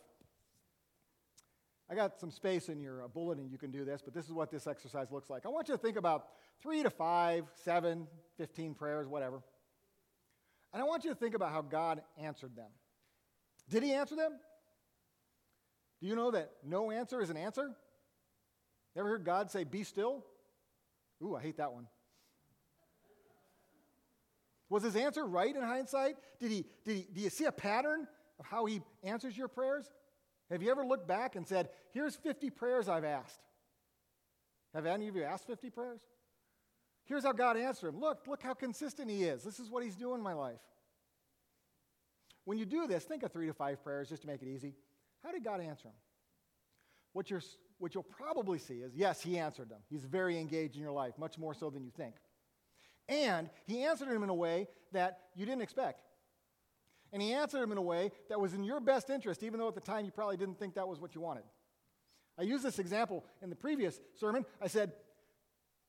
I 1.90 1.96
got 1.96 2.20
some 2.20 2.30
space 2.30 2.70
in 2.70 2.80
your 2.80 3.04
uh, 3.04 3.08
bulletin. 3.08 3.50
You 3.50 3.58
can 3.58 3.72
do 3.72 3.84
this, 3.84 4.02
but 4.04 4.14
this 4.14 4.26
is 4.26 4.32
what 4.32 4.52
this 4.52 4.68
exercise 4.68 5.08
looks 5.12 5.30
like. 5.30 5.46
I 5.46 5.50
want 5.50 5.68
you 5.70 5.74
to 5.74 5.82
think 5.82 5.98
about 5.98 6.28
three 6.62 6.84
to 6.84 6.90
five, 6.90 7.46
seven, 7.64 8.08
15 8.38 8.76
prayers, 8.76 9.08
whatever. 9.08 9.42
And 10.72 10.82
I 10.84 10.86
want 10.86 11.04
you 11.04 11.10
to 11.10 11.16
think 11.16 11.34
about 11.34 11.52
how 11.52 11.64
God 11.64 12.02
answered 12.18 12.56
them. 12.56 12.70
Did 13.70 13.82
he 13.82 13.94
answer 13.94 14.16
them? 14.16 14.34
Do 16.00 16.08
you 16.08 16.16
know 16.16 16.32
that 16.32 16.52
no 16.64 16.92
answer 16.92 17.22
is 17.22 17.32
an 17.32 17.38
answer? 17.38 17.72
Ever 18.96 19.10
heard 19.10 19.26
God 19.26 19.50
say, 19.50 19.64
Be 19.64 19.84
still? 19.84 20.24
Ooh, 21.24 21.36
I 21.36 21.42
hate 21.42 21.58
that 21.58 21.74
one. 21.74 21.88
Was 24.70 24.84
his 24.84 24.96
answer 24.96 25.26
right 25.26 25.54
in 25.54 25.62
hindsight? 25.62 26.16
Did 26.40 26.52
he, 26.52 26.66
did 26.86 26.98
he, 26.98 27.08
do 27.12 27.22
you 27.22 27.30
see 27.30 27.46
a 27.46 27.52
pattern 27.52 28.08
of 28.40 28.46
how 28.46 28.66
he 28.66 28.82
answers 29.04 29.36
your 29.36 29.48
prayers? 29.48 29.90
Have 30.51 30.63
you 30.63 30.72
ever 30.72 30.86
looked 30.86 31.07
back 31.07 31.36
and 31.36 31.48
said, 31.48 31.69
Here's 31.92 32.16
50 32.16 32.50
prayers 32.50 32.90
I've 32.90 33.04
asked? 33.04 33.40
Have 34.74 34.86
any 34.86 35.07
of 35.07 35.16
you 35.16 35.24
asked 35.24 35.48
50 35.48 35.69
prayers? 35.69 36.01
Here's 37.06 37.24
how 37.24 37.31
God 37.31 37.57
answered 37.57 37.88
them. 37.88 38.00
Look, 38.00 38.28
look 38.28 38.44
how 38.44 38.54
consistent 38.54 39.10
he 39.10 39.24
is. 39.24 39.44
This 39.44 39.60
is 39.60 39.69
what 39.69 39.84
he's 39.84 39.96
doing 39.96 40.19
in 40.19 40.24
my 40.24 40.34
life. 40.34 40.60
When 42.46 42.57
you 42.57 42.66
do 42.66 42.88
this, 42.88 43.04
think 43.04 43.24
of 43.24 43.31
three 43.31 43.48
to 43.48 43.54
five 43.54 43.84
prayers 43.84 44.10
just 44.10 44.22
to 44.24 44.28
make 44.28 44.42
it 44.42 44.48
easy. 44.48 44.75
How 45.24 45.31
did 45.31 45.44
God 45.44 45.59
answer 45.59 45.85
them? 45.85 45.94
What, 47.14 47.30
you're, 47.30 47.42
what 47.80 47.95
you'll 47.95 48.04
probably 48.04 48.59
see 48.59 48.76
is 48.76 48.94
yes, 48.95 49.21
He 49.21 49.38
answered 49.38 49.69
them. 49.69 49.80
He's 49.90 50.04
very 50.04 50.40
engaged 50.40 50.76
in 50.76 50.81
your 50.81 50.92
life, 50.92 51.14
much 51.18 51.38
more 51.38 51.54
so 51.54 51.69
than 51.69 51.83
you 51.83 51.92
think. 51.92 52.16
And 53.07 53.50
He 53.66 53.83
answered 53.83 54.09
them 54.09 54.24
in 54.24 54.30
a 54.30 54.35
way 54.35 54.68
that 54.94 55.19
you 55.35 55.45
didn't 55.45 55.64
expect. 55.64 56.04
And 57.11 57.21
He 57.21 57.33
answered 57.33 57.61
them 57.61 57.71
in 57.71 57.78
a 57.78 57.81
way 57.81 58.11
that 58.30 58.39
was 58.39 58.54
in 58.54 58.63
your 58.63 58.80
best 58.80 59.09
interest, 59.09 59.44
even 59.44 59.59
though 59.59 59.68
at 59.68 59.75
the 59.75 59.81
time 59.81 60.06
you 60.06 60.11
probably 60.11 60.37
didn't 60.37 60.59
think 60.59 60.75
that 60.75 60.87
was 60.87 60.99
what 60.99 61.16
you 61.16 61.21
wanted. 61.21 61.44
I 62.37 62.44
used 62.44 62.63
this 62.63 62.80
example 62.80 63.25
in 63.42 63.49
the 63.49 63.56
previous 63.56 63.99
sermon. 64.16 64.45
I 64.61 64.68
said, 64.68 64.94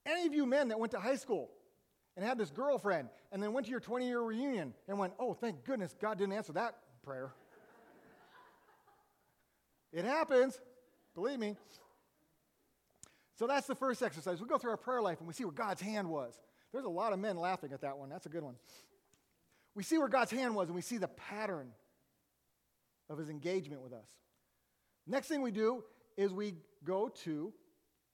Any 0.04 0.26
of 0.26 0.34
you 0.34 0.46
men 0.46 0.68
that 0.68 0.78
went 0.78 0.92
to 0.92 1.00
high 1.00 1.16
school 1.16 1.50
and 2.16 2.24
had 2.24 2.38
this 2.38 2.50
girlfriend 2.50 3.08
and 3.32 3.42
then 3.42 3.52
went 3.52 3.66
to 3.66 3.70
your 3.70 3.80
20 3.80 4.06
year 4.06 4.20
reunion 4.20 4.74
and 4.88 4.98
went, 4.98 5.14
oh, 5.18 5.34
thank 5.34 5.64
goodness 5.64 5.94
God 6.00 6.18
didn't 6.18 6.34
answer 6.34 6.52
that 6.52 6.76
prayer. 7.02 7.32
it 9.92 10.04
happens, 10.04 10.60
believe 11.14 11.38
me. 11.38 11.56
So 13.36 13.46
that's 13.46 13.66
the 13.66 13.74
first 13.74 14.02
exercise. 14.02 14.40
We 14.40 14.46
go 14.46 14.58
through 14.58 14.72
our 14.72 14.76
prayer 14.76 15.00
life 15.00 15.18
and 15.18 15.26
we 15.26 15.32
see 15.32 15.44
where 15.44 15.52
God's 15.52 15.80
hand 15.80 16.08
was. 16.08 16.38
There's 16.72 16.84
a 16.84 16.90
lot 16.90 17.12
of 17.12 17.18
men 17.18 17.36
laughing 17.36 17.72
at 17.72 17.80
that 17.80 17.96
one. 17.96 18.10
That's 18.10 18.26
a 18.26 18.28
good 18.28 18.42
one. 18.42 18.56
We 19.80 19.84
see 19.84 19.96
where 19.96 20.08
God's 20.08 20.30
hand 20.30 20.54
was 20.54 20.68
and 20.68 20.74
we 20.74 20.82
see 20.82 20.98
the 20.98 21.08
pattern 21.08 21.70
of 23.08 23.16
his 23.16 23.30
engagement 23.30 23.80
with 23.80 23.94
us. 23.94 24.04
Next 25.06 25.26
thing 25.28 25.40
we 25.40 25.52
do 25.52 25.84
is 26.18 26.34
we 26.34 26.56
go 26.84 27.08
to 27.24 27.50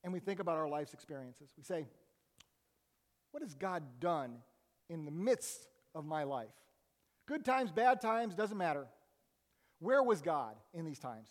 and 0.05 0.13
we 0.13 0.21
think 0.21 0.39
about 0.39 0.59
our 0.59 0.69
life's 0.69 0.95
experiences. 0.95 1.49
We 1.59 1.65
say, 1.65 1.89
what 3.33 3.43
has 3.43 3.53
God 3.55 3.83
done 3.99 4.37
in 4.89 5.05
the 5.07 5.11
midst 5.11 5.67
of 5.93 6.07
my 6.07 6.23
life? 6.23 6.55
Good 7.27 7.45
times, 7.45 7.73
bad 7.73 8.01
times, 8.01 8.37
doesn't 8.37 8.57
matter. 8.57 8.87
Where 9.81 10.05
was 10.05 10.23
God 10.23 10.55
in 10.73 10.85
these 10.85 11.01
times? 11.01 11.31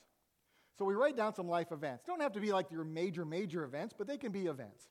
So 0.78 0.84
we 0.84 0.96
write 0.96 1.16
down 1.16 1.34
some 1.34 1.48
life 1.48 1.72
events. 1.72 2.04
Don't 2.06 2.22
have 2.22 2.34
to 2.34 2.42
be 2.42 2.52
like 2.52 2.72
your 2.72 2.84
major, 2.84 3.24
major 3.24 3.64
events, 3.64 3.96
but 3.98 4.06
they 4.06 4.18
can 4.18 4.34
be 4.34 4.48
events. 4.48 4.90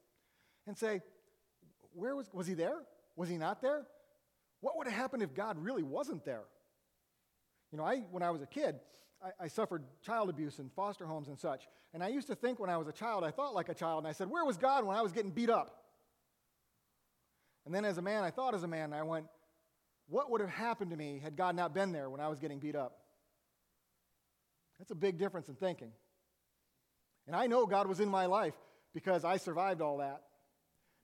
And 0.66 0.74
say, 0.78 1.02
where 1.92 2.16
was, 2.16 2.32
was 2.32 2.46
he 2.46 2.54
there? 2.54 2.78
Was 3.14 3.28
he 3.28 3.36
not 3.36 3.60
there? 3.60 3.84
What 4.64 4.78
would 4.78 4.86
have 4.86 4.96
happened 4.96 5.22
if 5.22 5.34
God 5.34 5.58
really 5.58 5.82
wasn't 5.82 6.24
there? 6.24 6.44
You 7.70 7.76
know, 7.76 7.84
I, 7.84 7.98
when 8.10 8.22
I 8.22 8.30
was 8.30 8.40
a 8.40 8.46
kid, 8.46 8.76
I, 9.22 9.44
I, 9.44 9.48
suffered 9.48 9.82
child 10.00 10.30
abuse 10.30 10.58
in 10.58 10.70
foster 10.70 11.04
homes 11.04 11.28
and 11.28 11.38
such. 11.38 11.64
And 11.92 12.02
I 12.02 12.08
used 12.08 12.28
to 12.28 12.34
think 12.34 12.58
when 12.58 12.70
I 12.70 12.78
was 12.78 12.88
a 12.88 12.92
child, 12.92 13.24
I 13.24 13.30
thought 13.30 13.54
like 13.54 13.68
a 13.68 13.74
child, 13.74 13.98
and 13.98 14.08
I 14.08 14.12
said, 14.12 14.30
Where 14.30 14.42
was 14.42 14.56
God 14.56 14.86
when 14.86 14.96
I 14.96 15.02
was 15.02 15.12
getting 15.12 15.32
beat 15.32 15.50
up? 15.50 15.84
And 17.66 17.74
then 17.74 17.84
as 17.84 17.98
a 17.98 18.02
man, 18.02 18.24
I 18.24 18.30
thought 18.30 18.54
as 18.54 18.62
a 18.62 18.66
man, 18.66 18.94
I 18.94 19.02
went, 19.02 19.26
what 20.08 20.30
would 20.30 20.40
have 20.40 20.48
happened 20.48 20.92
to 20.92 20.96
me 20.96 21.20
had 21.22 21.36
God 21.36 21.54
not 21.56 21.74
been 21.74 21.92
there 21.92 22.08
when 22.08 22.22
I 22.22 22.28
was 22.28 22.38
getting 22.38 22.58
beat 22.58 22.74
up? 22.74 22.96
That's 24.78 24.92
a 24.92 24.94
big 24.94 25.18
difference 25.18 25.50
in 25.50 25.56
thinking. 25.56 25.92
And 27.26 27.36
I 27.36 27.48
know 27.48 27.66
God 27.66 27.86
was 27.86 28.00
in 28.00 28.08
my 28.08 28.24
life 28.24 28.54
because 28.94 29.26
I 29.26 29.36
survived 29.36 29.82
all 29.82 29.98
that, 29.98 30.22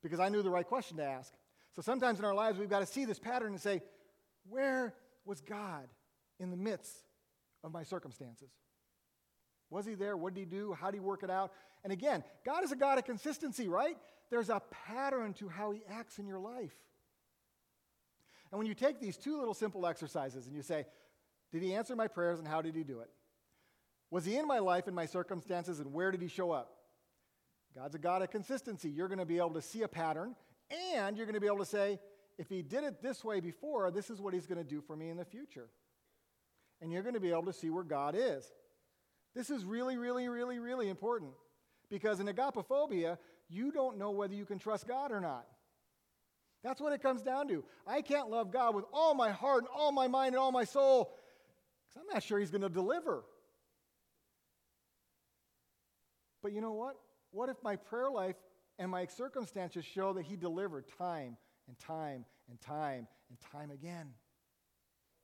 because 0.02 0.19
I 0.19 0.31
knew 0.31 0.40
the 0.40 0.50
right 0.50 0.67
question 0.67 0.97
to 0.97 1.05
ask. 1.05 1.35
So 1.75 1.83
sometimes 1.83 2.19
in 2.19 2.25
our 2.25 2.35
lives, 2.35 2.59
we've 2.59 2.69
got 2.69 2.81
to 2.81 2.87
see 2.87 3.05
this 3.05 3.19
pattern 3.19 3.53
and 3.53 3.61
say, 3.61 3.83
where 4.49 4.95
was 5.25 5.41
God 5.41 5.89
in 6.39 6.50
the 6.50 6.57
midst 6.57 6.97
of 7.62 7.73
my 7.73 7.83
circumstances? 7.83 8.50
Was 9.71 9.87
he 9.87 9.95
there? 9.95 10.17
What 10.17 10.35
did 10.35 10.41
he 10.41 10.47
do? 10.47 10.73
How 10.73 10.91
did 10.91 10.97
he 10.97 11.00
work 11.00 11.23
it 11.23 11.31
out? 11.31 11.53
And 11.85 11.93
again, 11.93 12.25
God 12.45 12.65
is 12.65 12.73
a 12.73 12.77
God 12.77 12.99
of 12.99 13.05
consistency, 13.05 13.69
right? 13.69 13.97
There's 14.31 14.50
a 14.50 14.61
pattern 14.87 15.33
to 15.35 15.49
how 15.49 15.71
he 15.71 15.83
acts 15.89 16.19
in 16.19 16.27
your 16.27 16.41
life. 16.41 16.75
And 18.50 18.59
when 18.59 18.67
you 18.67 18.75
take 18.75 19.00
these 19.00 19.17
two 19.17 19.39
little 19.39 19.55
simple 19.55 19.87
exercises 19.87 20.47
and 20.47 20.57
you 20.57 20.62
say, 20.62 20.87
Did 21.53 21.62
he 21.62 21.75
answer 21.75 21.95
my 21.95 22.09
prayers 22.09 22.41
and 22.41 22.49
how 22.49 22.62
did 22.62 22.75
he 22.75 22.83
do 22.83 23.00
it? 23.00 23.11
Was 24.11 24.25
he 24.25 24.37
in 24.37 24.47
my 24.47 24.59
life 24.59 24.89
and 24.89 24.97
my 24.97 25.07
circumstances 25.07 25.79
and 25.79 25.93
where 25.93 26.11
did 26.11 26.21
he 26.21 26.29
show 26.29 26.50
up? 26.50 26.73
God's 27.77 27.95
a 27.95 27.99
God 27.99 28.23
of 28.23 28.31
consistency. 28.31 28.91
You're 28.91 29.07
going 29.07 29.19
to 29.19 29.25
be 29.25 29.39
able 29.39 29.55
to 29.55 29.62
see 29.62 29.83
a 29.83 29.89
pattern 29.89 30.35
and 30.71 31.17
you're 31.17 31.27
going 31.27 31.35
to 31.35 31.41
be 31.41 31.47
able 31.47 31.59
to 31.59 31.65
say, 31.65 31.99
if 32.39 32.49
he 32.49 32.62
did 32.62 32.85
it 32.85 33.03
this 33.03 33.25
way 33.25 33.41
before, 33.41 33.91
this 33.91 34.11
is 34.11 34.21
what 34.21 34.33
he's 34.33 34.47
going 34.47 34.59
to 34.59 34.65
do 34.65 34.81
for 34.81 34.97
me 34.97 35.11
in 35.11 35.17
the 35.17 35.25
future. 35.25 35.69
And 36.81 36.93
you're 36.93 37.03
going 37.03 37.15
to 37.15 37.21
be 37.21 37.31
able 37.31 37.45
to 37.45 37.53
see 37.53 37.71
where 37.71 37.85
God 37.85 38.15
is. 38.17 38.50
This 39.35 39.50
is 39.50 39.65
really, 39.65 39.97
really, 39.97 40.29
really, 40.29 40.59
really 40.59 40.89
important 40.89 41.33
because 41.91 42.21
in 42.21 42.27
agapophobia, 42.27 43.19
you 43.49 43.71
don't 43.73 43.99
know 43.99 44.11
whether 44.11 44.35
you 44.35 44.45
can 44.45 44.59
trust 44.59 44.89
God 44.89 45.12
or 45.12 45.21
not. 45.21 45.47
That's 46.62 46.81
what 46.81 46.93
it 46.93 47.03
comes 47.03 47.23
down 47.23 47.49
to. 47.49 47.65
I 47.87 48.03
can't 48.03 48.29
love 48.29 48.50
God 48.50 48.75
with 48.75 48.85
all 48.93 49.15
my 49.15 49.31
heart 49.31 49.61
and 49.61 49.69
all 49.75 49.93
my 49.93 50.09
mind 50.09 50.35
and 50.35 50.39
all 50.39 50.53
my 50.53 50.65
soul 50.65 51.15
because 51.89 52.00
I'm 52.00 52.15
not 52.15 52.23
sure 52.23 52.39
He's 52.39 52.50
going 52.50 52.62
to 52.62 52.69
deliver. 52.69 53.25
But 56.43 56.53
you 56.53 56.61
know 56.61 56.73
what? 56.73 56.97
What 57.33 57.49
if 57.49 57.57
my 57.62 57.77
prayer 57.77 58.11
life 58.11 58.37
and 58.80 58.90
my 58.90 59.04
circumstances 59.04 59.84
show 59.84 60.14
that 60.14 60.25
He 60.25 60.37
delivered 60.37 60.87
time 60.99 61.37
and 61.68 61.78
time 61.78 62.25
and 62.49 62.60
time 62.60 63.06
and 63.28 63.38
time 63.52 63.70
again? 63.70 64.06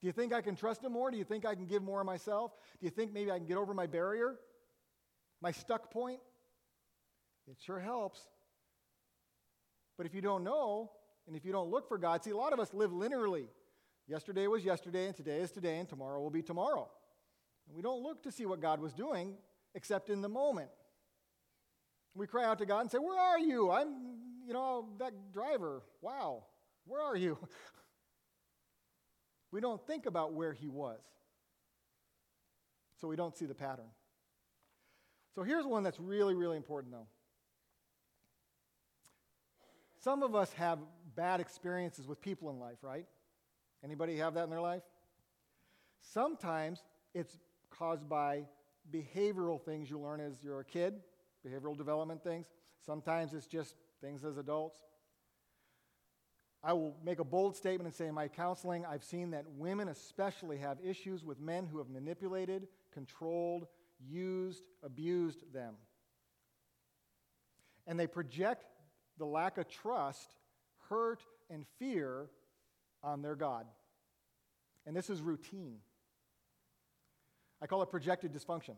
Do 0.00 0.06
you 0.06 0.12
think 0.12 0.34
I 0.34 0.42
can 0.42 0.54
trust 0.54 0.84
Him 0.84 0.92
more? 0.92 1.10
Do 1.10 1.16
you 1.16 1.24
think 1.24 1.46
I 1.46 1.54
can 1.54 1.64
give 1.64 1.82
more 1.82 2.00
of 2.00 2.06
myself? 2.06 2.52
Do 2.78 2.84
you 2.84 2.90
think 2.90 3.14
maybe 3.14 3.32
I 3.32 3.38
can 3.38 3.46
get 3.46 3.56
over 3.56 3.72
my 3.72 3.86
barrier? 3.86 4.36
My 5.40 5.52
stuck 5.52 5.90
point? 5.90 6.20
It 7.50 7.56
sure 7.64 7.80
helps. 7.80 8.20
But 9.96 10.04
if 10.04 10.14
you 10.14 10.20
don't 10.20 10.44
know, 10.44 10.90
and 11.26 11.34
if 11.34 11.44
you 11.44 11.50
don't 11.50 11.70
look 11.70 11.88
for 11.88 11.96
God, 11.96 12.22
see, 12.22 12.30
a 12.30 12.36
lot 12.36 12.52
of 12.52 12.60
us 12.60 12.74
live 12.74 12.90
linearly. 12.90 13.46
Yesterday 14.06 14.46
was 14.46 14.64
yesterday, 14.64 15.06
and 15.06 15.16
today 15.16 15.38
is 15.38 15.50
today, 15.50 15.78
and 15.78 15.88
tomorrow 15.88 16.20
will 16.20 16.30
be 16.30 16.42
tomorrow. 16.42 16.88
And 17.66 17.74
we 17.74 17.82
don't 17.82 18.02
look 18.02 18.22
to 18.24 18.30
see 18.30 18.44
what 18.44 18.60
God 18.60 18.80
was 18.80 18.92
doing 18.92 19.34
except 19.74 20.10
in 20.10 20.20
the 20.20 20.28
moment. 20.28 20.68
We 22.16 22.26
cry 22.26 22.44
out 22.44 22.58
to 22.58 22.66
God 22.66 22.80
and 22.80 22.90
say, 22.90 22.98
Where 22.98 23.18
are 23.18 23.38
you? 23.38 23.70
I'm, 23.70 23.88
you 24.46 24.52
know, 24.52 24.88
that 24.98 25.12
driver. 25.32 25.82
Wow. 26.00 26.44
Where 26.86 27.02
are 27.02 27.16
you? 27.16 27.36
we 29.52 29.60
don't 29.60 29.84
think 29.86 30.06
about 30.06 30.32
where 30.32 30.52
he 30.52 30.68
was. 30.68 31.00
So 33.00 33.08
we 33.08 33.16
don't 33.16 33.36
see 33.36 33.44
the 33.44 33.54
pattern. 33.54 33.90
So 35.34 35.42
here's 35.42 35.66
one 35.66 35.82
that's 35.82 36.00
really, 36.00 36.34
really 36.34 36.56
important, 36.56 36.94
though. 36.94 37.06
Some 39.98 40.22
of 40.22 40.34
us 40.34 40.52
have 40.54 40.78
bad 41.14 41.40
experiences 41.40 42.06
with 42.06 42.22
people 42.22 42.48
in 42.48 42.58
life, 42.58 42.78
right? 42.80 43.06
Anybody 43.84 44.16
have 44.16 44.34
that 44.34 44.44
in 44.44 44.50
their 44.50 44.60
life? 44.60 44.82
Sometimes 46.00 46.82
it's 47.12 47.36
caused 47.70 48.08
by 48.08 48.44
behavioral 48.90 49.60
things 49.60 49.90
you 49.90 49.98
learn 49.98 50.20
as 50.20 50.42
you're 50.42 50.60
a 50.60 50.64
kid, 50.64 50.94
behavioral 51.46 51.76
development 51.76 52.22
things. 52.22 52.46
Sometimes 52.84 53.34
it's 53.34 53.46
just 53.46 53.74
things 54.00 54.24
as 54.24 54.36
adults. 54.36 54.78
I 56.62 56.72
will 56.72 56.96
make 57.04 57.20
a 57.20 57.24
bold 57.24 57.56
statement 57.56 57.86
and 57.86 57.94
say 57.94 58.06
in 58.06 58.14
my 58.14 58.28
counseling, 58.28 58.84
I've 58.84 59.04
seen 59.04 59.30
that 59.30 59.44
women 59.56 59.88
especially 59.88 60.58
have 60.58 60.78
issues 60.84 61.24
with 61.24 61.38
men 61.38 61.66
who 61.66 61.78
have 61.78 61.88
manipulated, 61.88 62.66
controlled, 62.92 63.66
used, 64.00 64.64
abused 64.82 65.52
them. 65.52 65.74
And 67.86 68.00
they 68.00 68.06
project 68.08 68.64
the 69.18 69.26
lack 69.26 69.58
of 69.58 69.68
trust 69.68 70.36
hurt, 70.88 71.20
and 71.50 71.64
fear 71.78 72.28
on 73.02 73.22
their 73.22 73.34
God. 73.34 73.66
And 74.86 74.96
this 74.96 75.10
is 75.10 75.20
routine. 75.20 75.78
I 77.60 77.66
call 77.66 77.82
it 77.82 77.90
projected 77.90 78.32
dysfunction. 78.32 78.74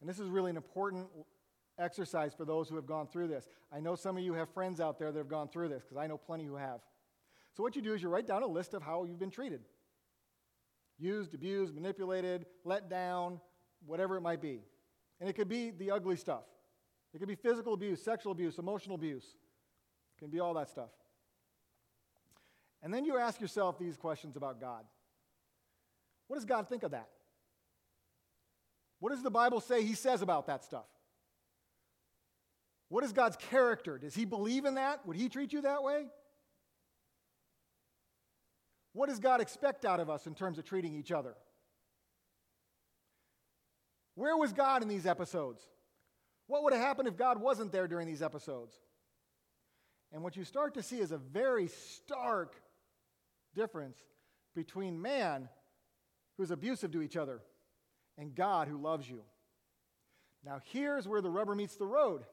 And 0.00 0.08
this 0.08 0.18
is 0.18 0.28
really 0.28 0.50
an 0.50 0.56
important 0.56 1.08
exercise 1.80 2.34
for 2.34 2.44
those 2.44 2.68
who 2.68 2.76
have 2.76 2.86
gone 2.86 3.06
through 3.06 3.28
this. 3.28 3.48
I 3.72 3.80
know 3.80 3.94
some 3.94 4.16
of 4.16 4.22
you 4.22 4.34
have 4.34 4.48
friends 4.50 4.80
out 4.80 4.98
there 4.98 5.10
that 5.10 5.18
have 5.18 5.28
gone 5.28 5.48
through 5.48 5.68
this 5.68 5.82
because 5.82 5.96
I 5.96 6.06
know 6.06 6.16
plenty 6.16 6.44
who 6.44 6.56
have. 6.56 6.80
So, 7.52 7.62
what 7.62 7.74
you 7.74 7.82
do 7.82 7.94
is 7.94 8.02
you 8.02 8.08
write 8.08 8.26
down 8.26 8.42
a 8.42 8.46
list 8.46 8.74
of 8.74 8.82
how 8.82 9.04
you've 9.04 9.18
been 9.18 9.30
treated 9.30 9.62
used, 11.00 11.34
abused, 11.34 11.74
manipulated, 11.74 12.44
let 12.64 12.90
down, 12.90 13.40
whatever 13.86 14.16
it 14.16 14.20
might 14.20 14.42
be. 14.42 14.60
And 15.18 15.28
it 15.28 15.32
could 15.32 15.48
be 15.48 15.70
the 15.70 15.90
ugly 15.90 16.16
stuff. 16.16 16.44
It 17.14 17.18
could 17.18 17.28
be 17.28 17.34
physical 17.34 17.74
abuse, 17.74 18.02
sexual 18.02 18.32
abuse, 18.32 18.58
emotional 18.58 18.94
abuse. 18.94 19.24
It 19.24 20.20
can 20.20 20.30
be 20.30 20.40
all 20.40 20.54
that 20.54 20.68
stuff. 20.68 20.90
And 22.82 22.94
then 22.94 23.04
you 23.04 23.18
ask 23.18 23.40
yourself 23.40 23.78
these 23.78 23.96
questions 23.96 24.36
about 24.36 24.60
God. 24.60 24.84
What 26.28 26.36
does 26.36 26.44
God 26.44 26.68
think 26.68 26.82
of 26.82 26.92
that? 26.92 27.08
What 29.00 29.10
does 29.10 29.22
the 29.22 29.30
Bible 29.30 29.60
say 29.60 29.82
he 29.82 29.94
says 29.94 30.22
about 30.22 30.46
that 30.46 30.62
stuff? 30.64 30.84
What 32.90 33.04
is 33.04 33.12
God's 33.12 33.36
character? 33.36 33.98
Does 33.98 34.14
he 34.14 34.24
believe 34.24 34.64
in 34.64 34.74
that? 34.74 35.06
Would 35.06 35.16
he 35.16 35.28
treat 35.28 35.52
you 35.52 35.62
that 35.62 35.82
way? 35.82 36.06
What 38.92 39.08
does 39.08 39.20
God 39.20 39.40
expect 39.40 39.84
out 39.84 40.00
of 40.00 40.10
us 40.10 40.26
in 40.26 40.34
terms 40.34 40.58
of 40.58 40.64
treating 40.64 40.96
each 40.96 41.12
other? 41.12 41.34
Where 44.16 44.36
was 44.36 44.52
God 44.52 44.82
in 44.82 44.88
these 44.88 45.06
episodes? 45.06 45.62
What 46.48 46.64
would 46.64 46.72
have 46.72 46.82
happened 46.82 47.06
if 47.06 47.16
God 47.16 47.40
wasn't 47.40 47.70
there 47.70 47.86
during 47.86 48.08
these 48.08 48.22
episodes? 48.22 48.74
And 50.12 50.24
what 50.24 50.36
you 50.36 50.42
start 50.42 50.74
to 50.74 50.82
see 50.82 50.98
is 50.98 51.12
a 51.12 51.18
very 51.18 51.68
stark 51.68 52.56
difference 53.54 53.98
between 54.56 55.00
man, 55.00 55.48
who's 56.36 56.50
abusive 56.50 56.90
to 56.90 57.02
each 57.02 57.16
other, 57.16 57.40
and 58.18 58.34
God, 58.34 58.66
who 58.66 58.82
loves 58.82 59.08
you. 59.08 59.22
Now, 60.44 60.60
here's 60.72 61.06
where 61.06 61.20
the 61.20 61.30
rubber 61.30 61.54
meets 61.54 61.76
the 61.76 61.86
road 61.86 62.24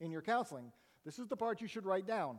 in 0.00 0.10
your 0.10 0.22
counseling. 0.22 0.72
This 1.04 1.18
is 1.18 1.28
the 1.28 1.36
part 1.36 1.60
you 1.60 1.68
should 1.68 1.86
write 1.86 2.06
down. 2.06 2.38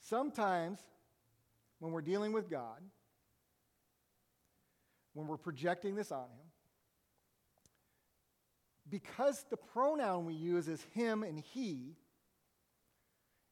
Sometimes, 0.00 0.78
when 1.78 1.92
we're 1.92 2.02
dealing 2.02 2.32
with 2.32 2.50
God, 2.50 2.82
when 5.14 5.26
we're 5.26 5.38
projecting 5.38 5.94
this 5.94 6.12
on 6.12 6.24
Him, 6.24 6.52
because 8.92 9.44
the 9.48 9.56
pronoun 9.56 10.26
we 10.26 10.34
use 10.34 10.68
is 10.68 10.84
him 10.94 11.22
and 11.22 11.38
he, 11.38 11.96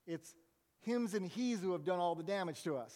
it's 0.07 0.35
hims 0.81 1.15
and 1.15 1.27
he's 1.27 1.61
who 1.61 1.73
have 1.73 1.83
done 1.83 1.99
all 1.99 2.15
the 2.15 2.23
damage 2.23 2.63
to 2.65 2.77
us. 2.77 2.95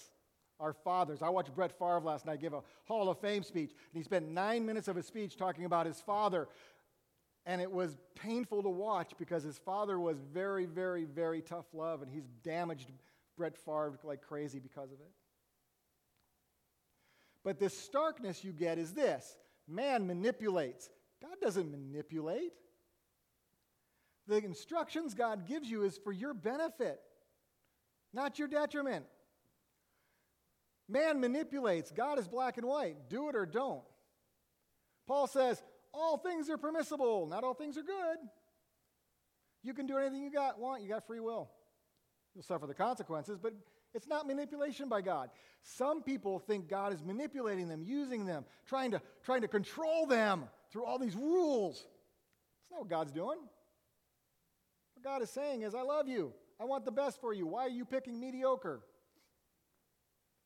Our 0.60 0.72
fathers. 0.72 1.20
I 1.20 1.28
watched 1.28 1.54
Brett 1.54 1.76
Favre 1.78 2.00
last 2.00 2.26
night 2.26 2.40
give 2.40 2.52
a 2.52 2.62
Hall 2.84 3.08
of 3.08 3.18
Fame 3.18 3.42
speech, 3.42 3.70
and 3.70 3.98
he 3.98 4.02
spent 4.02 4.28
nine 4.28 4.64
minutes 4.64 4.88
of 4.88 4.96
his 4.96 5.06
speech 5.06 5.36
talking 5.36 5.64
about 5.64 5.86
his 5.86 6.00
father. 6.00 6.48
And 7.46 7.60
it 7.60 7.70
was 7.70 7.98
painful 8.14 8.62
to 8.62 8.70
watch 8.70 9.12
because 9.18 9.42
his 9.42 9.58
father 9.58 9.98
was 9.98 10.18
very, 10.32 10.64
very, 10.64 11.04
very 11.04 11.42
tough 11.42 11.66
love, 11.74 12.02
and 12.02 12.10
he's 12.10 12.28
damaged 12.42 12.90
Brett 13.36 13.56
Favre 13.56 13.98
like 14.04 14.22
crazy 14.22 14.58
because 14.58 14.92
of 14.92 15.00
it. 15.00 15.10
But 17.42 17.58
this 17.58 17.76
starkness 17.76 18.42
you 18.42 18.52
get 18.52 18.78
is 18.78 18.92
this 18.92 19.36
man 19.68 20.06
manipulates, 20.06 20.88
God 21.20 21.36
doesn't 21.40 21.70
manipulate. 21.70 22.52
The 24.26 24.38
instructions 24.38 25.12
God 25.12 25.46
gives 25.46 25.68
you 25.68 25.82
is 25.82 25.98
for 25.98 26.12
your 26.12 26.32
benefit, 26.32 27.00
not 28.14 28.38
your 28.38 28.48
detriment. 28.48 29.04
Man 30.88 31.20
manipulates. 31.20 31.90
God 31.90 32.18
is 32.18 32.28
black 32.28 32.58
and 32.58 32.66
white. 32.66 33.08
Do 33.08 33.28
it 33.28 33.36
or 33.36 33.46
don't. 33.46 33.82
Paul 35.06 35.26
says, 35.26 35.62
all 35.92 36.18
things 36.18 36.50
are 36.50 36.58
permissible, 36.58 37.26
not 37.26 37.44
all 37.44 37.54
things 37.54 37.78
are 37.78 37.82
good. 37.82 38.18
You 39.62 39.72
can 39.74 39.86
do 39.86 39.96
anything 39.96 40.22
you 40.22 40.30
got, 40.30 40.58
want, 40.58 40.82
you 40.82 40.88
got 40.88 41.06
free 41.06 41.20
will. 41.20 41.50
You'll 42.34 42.42
suffer 42.42 42.66
the 42.66 42.74
consequences, 42.74 43.38
but 43.40 43.54
it's 43.94 44.08
not 44.08 44.26
manipulation 44.26 44.88
by 44.88 45.00
God. 45.00 45.30
Some 45.62 46.02
people 46.02 46.40
think 46.40 46.68
God 46.68 46.92
is 46.92 47.02
manipulating 47.02 47.68
them, 47.68 47.82
using 47.82 48.26
them, 48.26 48.44
trying 48.66 48.90
to, 48.90 49.00
trying 49.22 49.42
to 49.42 49.48
control 49.48 50.06
them 50.06 50.44
through 50.70 50.84
all 50.84 50.98
these 50.98 51.14
rules. 51.14 51.76
That's 51.76 52.72
not 52.72 52.80
what 52.80 52.88
God's 52.90 53.12
doing. 53.12 53.38
What 54.94 55.04
God 55.04 55.22
is 55.22 55.30
saying 55.30 55.62
is, 55.62 55.74
I 55.74 55.82
love 55.82 56.08
you. 56.08 56.32
I 56.60 56.64
want 56.64 56.84
the 56.84 56.92
best 56.92 57.20
for 57.20 57.32
you. 57.32 57.46
Why 57.46 57.62
are 57.62 57.70
you 57.70 57.84
picking 57.84 58.18
mediocre? 58.18 58.80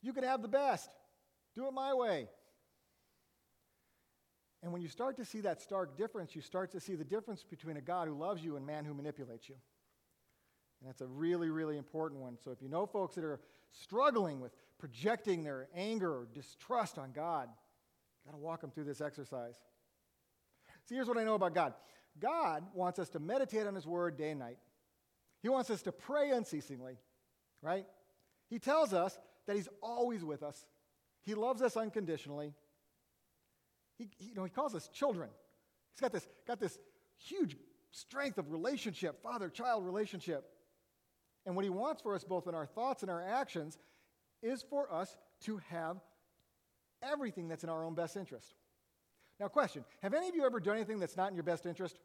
You 0.03 0.13
can 0.13 0.25
have 0.25 0.43
the 0.43 0.49
best. 0.49 0.91
Do 1.55 1.67
it 1.67 1.73
my 1.73 1.95
way. 1.95 2.29
And 4.63 4.73
when 4.73 4.83
you 4.83 4.89
start 4.89 5.17
to 5.17 5.25
see 5.25 5.41
that 5.43 5.61
stark 5.61 5.97
difference, 5.97 6.35
you 6.35 6.43
start 6.43 6.73
to 6.73 6.81
see 6.81 6.95
the 6.95 7.05
difference 7.05 7.45
between 7.45 7.77
a 7.77 7.81
God 7.81 8.09
who 8.09 8.15
loves 8.15 8.43
you 8.43 8.57
and 8.57 8.67
man 8.67 8.85
who 8.85 8.95
manipulates 8.95 9.49
you. 9.49 9.55
And 10.81 10.89
that's 10.89 11.01
a 11.01 11.07
really, 11.07 11.51
really 11.51 11.77
important 11.77 12.21
one. 12.21 12.37
So 12.43 12.51
if 12.51 12.63
you 12.63 12.69
know 12.69 12.87
folks 12.87 13.15
that 13.17 13.25
are 13.25 13.41
struggling 13.73 14.41
with 14.41 14.53
projecting 14.79 15.45
their 15.45 15.69
anger 15.75 16.11
or 16.11 16.29
distrust 16.33 16.99
on 16.99 17.13
God, 17.13 17.49
got 18.25 18.33
to 18.33 18.39
walk 18.39 18.61
them 18.61 18.71
through 18.71 18.85
this 18.85 19.01
exercise. 19.01 19.57
See, 20.89 20.95
here's 20.95 21.09
what 21.09 21.19
I 21.19 21.25
know 21.25 21.35
about 21.35 21.55
God 21.55 21.75
God 22.19 22.65
wants 22.75 22.99
us 22.99 23.09
to 23.11 23.21
meditate 23.21 23.67
on 23.67 23.75
His 23.75 23.87
Word 23.87 24.17
day 24.17 24.31
and 24.31 24.41
night, 24.41 24.59
He 25.43 25.49
wants 25.49 25.71
us 25.71 25.83
to 25.83 25.93
pray 25.93 26.31
unceasingly, 26.31 26.99
right? 27.63 27.87
He 28.49 28.59
tells 28.59 28.93
us 28.93 29.19
that 29.49 29.57
He's 29.57 29.69
always 29.83 30.25
with 30.25 30.45
us, 30.45 30.65
He 31.25 31.35
loves 31.35 31.61
us 31.61 31.77
unconditionally. 31.77 32.55
He, 33.99 34.09
he, 34.17 34.27
you 34.27 34.35
know, 34.37 34.45
he 34.45 34.51
calls 34.51 34.77
us 34.77 34.89
children. 34.89 35.29
He's 35.93 36.01
got 36.01 36.13
this, 36.13 36.29
got 36.47 36.61
this 36.61 36.79
huge 37.19 37.57
strength 37.91 38.39
of 38.39 38.53
relationship, 38.53 39.21
father 39.23 39.49
child 39.49 39.85
relationship. 39.85 40.45
And 41.45 41.57
what 41.57 41.65
he 41.65 41.71
wants 41.71 42.01
for 42.03 42.15
us, 42.15 42.23
both 42.23 42.47
in 42.47 42.55
our 42.55 42.67
thoughts 42.67 43.03
and 43.03 43.11
our 43.11 43.23
actions, 43.23 43.77
is 44.43 44.63
for 44.63 44.93
us 44.93 45.17
to 45.43 45.61
have 45.71 45.97
everything 47.03 47.49
that's 47.49 47.65
in 47.65 47.71
our 47.71 47.85
own 47.85 47.95
best 47.95 48.17
interest. 48.17 48.55
Now, 49.41 49.49
question 49.49 49.85
Have 50.03 50.15
any 50.15 50.29
of 50.29 50.35
you 50.35 50.45
ever 50.45 50.61
done 50.61 50.77
anything 50.77 51.01
that's 51.01 51.17
not 51.17 51.31
in 51.31 51.35
your 51.35 51.45
best 51.45 51.67
interest? 51.67 51.99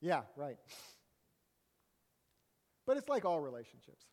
Yeah, 0.00 0.22
right. 0.36 0.56
But 2.86 2.96
it's 2.96 3.08
like 3.08 3.24
all 3.24 3.40
relationships. 3.40 4.06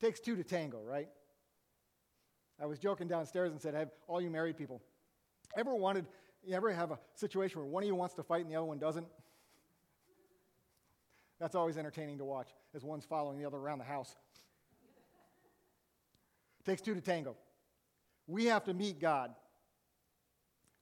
It 0.00 0.04
takes 0.04 0.20
two 0.20 0.36
to 0.36 0.44
tango, 0.44 0.82
right? 0.82 1.08
I 2.60 2.66
was 2.66 2.78
joking 2.78 3.08
downstairs 3.08 3.50
and 3.50 3.60
said, 3.60 3.74
Have 3.74 3.90
all 4.06 4.20
you 4.20 4.30
married 4.30 4.56
people 4.56 4.82
ever 5.56 5.74
wanted, 5.74 6.06
you 6.44 6.54
ever 6.54 6.72
have 6.72 6.92
a 6.92 6.98
situation 7.14 7.60
where 7.60 7.68
one 7.68 7.82
of 7.82 7.86
you 7.86 7.94
wants 7.94 8.14
to 8.14 8.22
fight 8.22 8.42
and 8.42 8.50
the 8.50 8.56
other 8.56 8.66
one 8.66 8.78
doesn't? 8.78 9.06
That's 11.40 11.54
always 11.54 11.76
entertaining 11.76 12.18
to 12.18 12.24
watch 12.24 12.50
as 12.74 12.84
one's 12.84 13.04
following 13.04 13.38
the 13.38 13.44
other 13.44 13.58
around 13.58 13.78
the 13.78 13.84
house. 13.84 14.14
Takes 16.64 16.80
two 16.80 16.94
to 16.94 17.00
tango. 17.00 17.36
We 18.28 18.46
have 18.46 18.64
to 18.64 18.74
meet 18.74 19.00
God. 19.00 19.34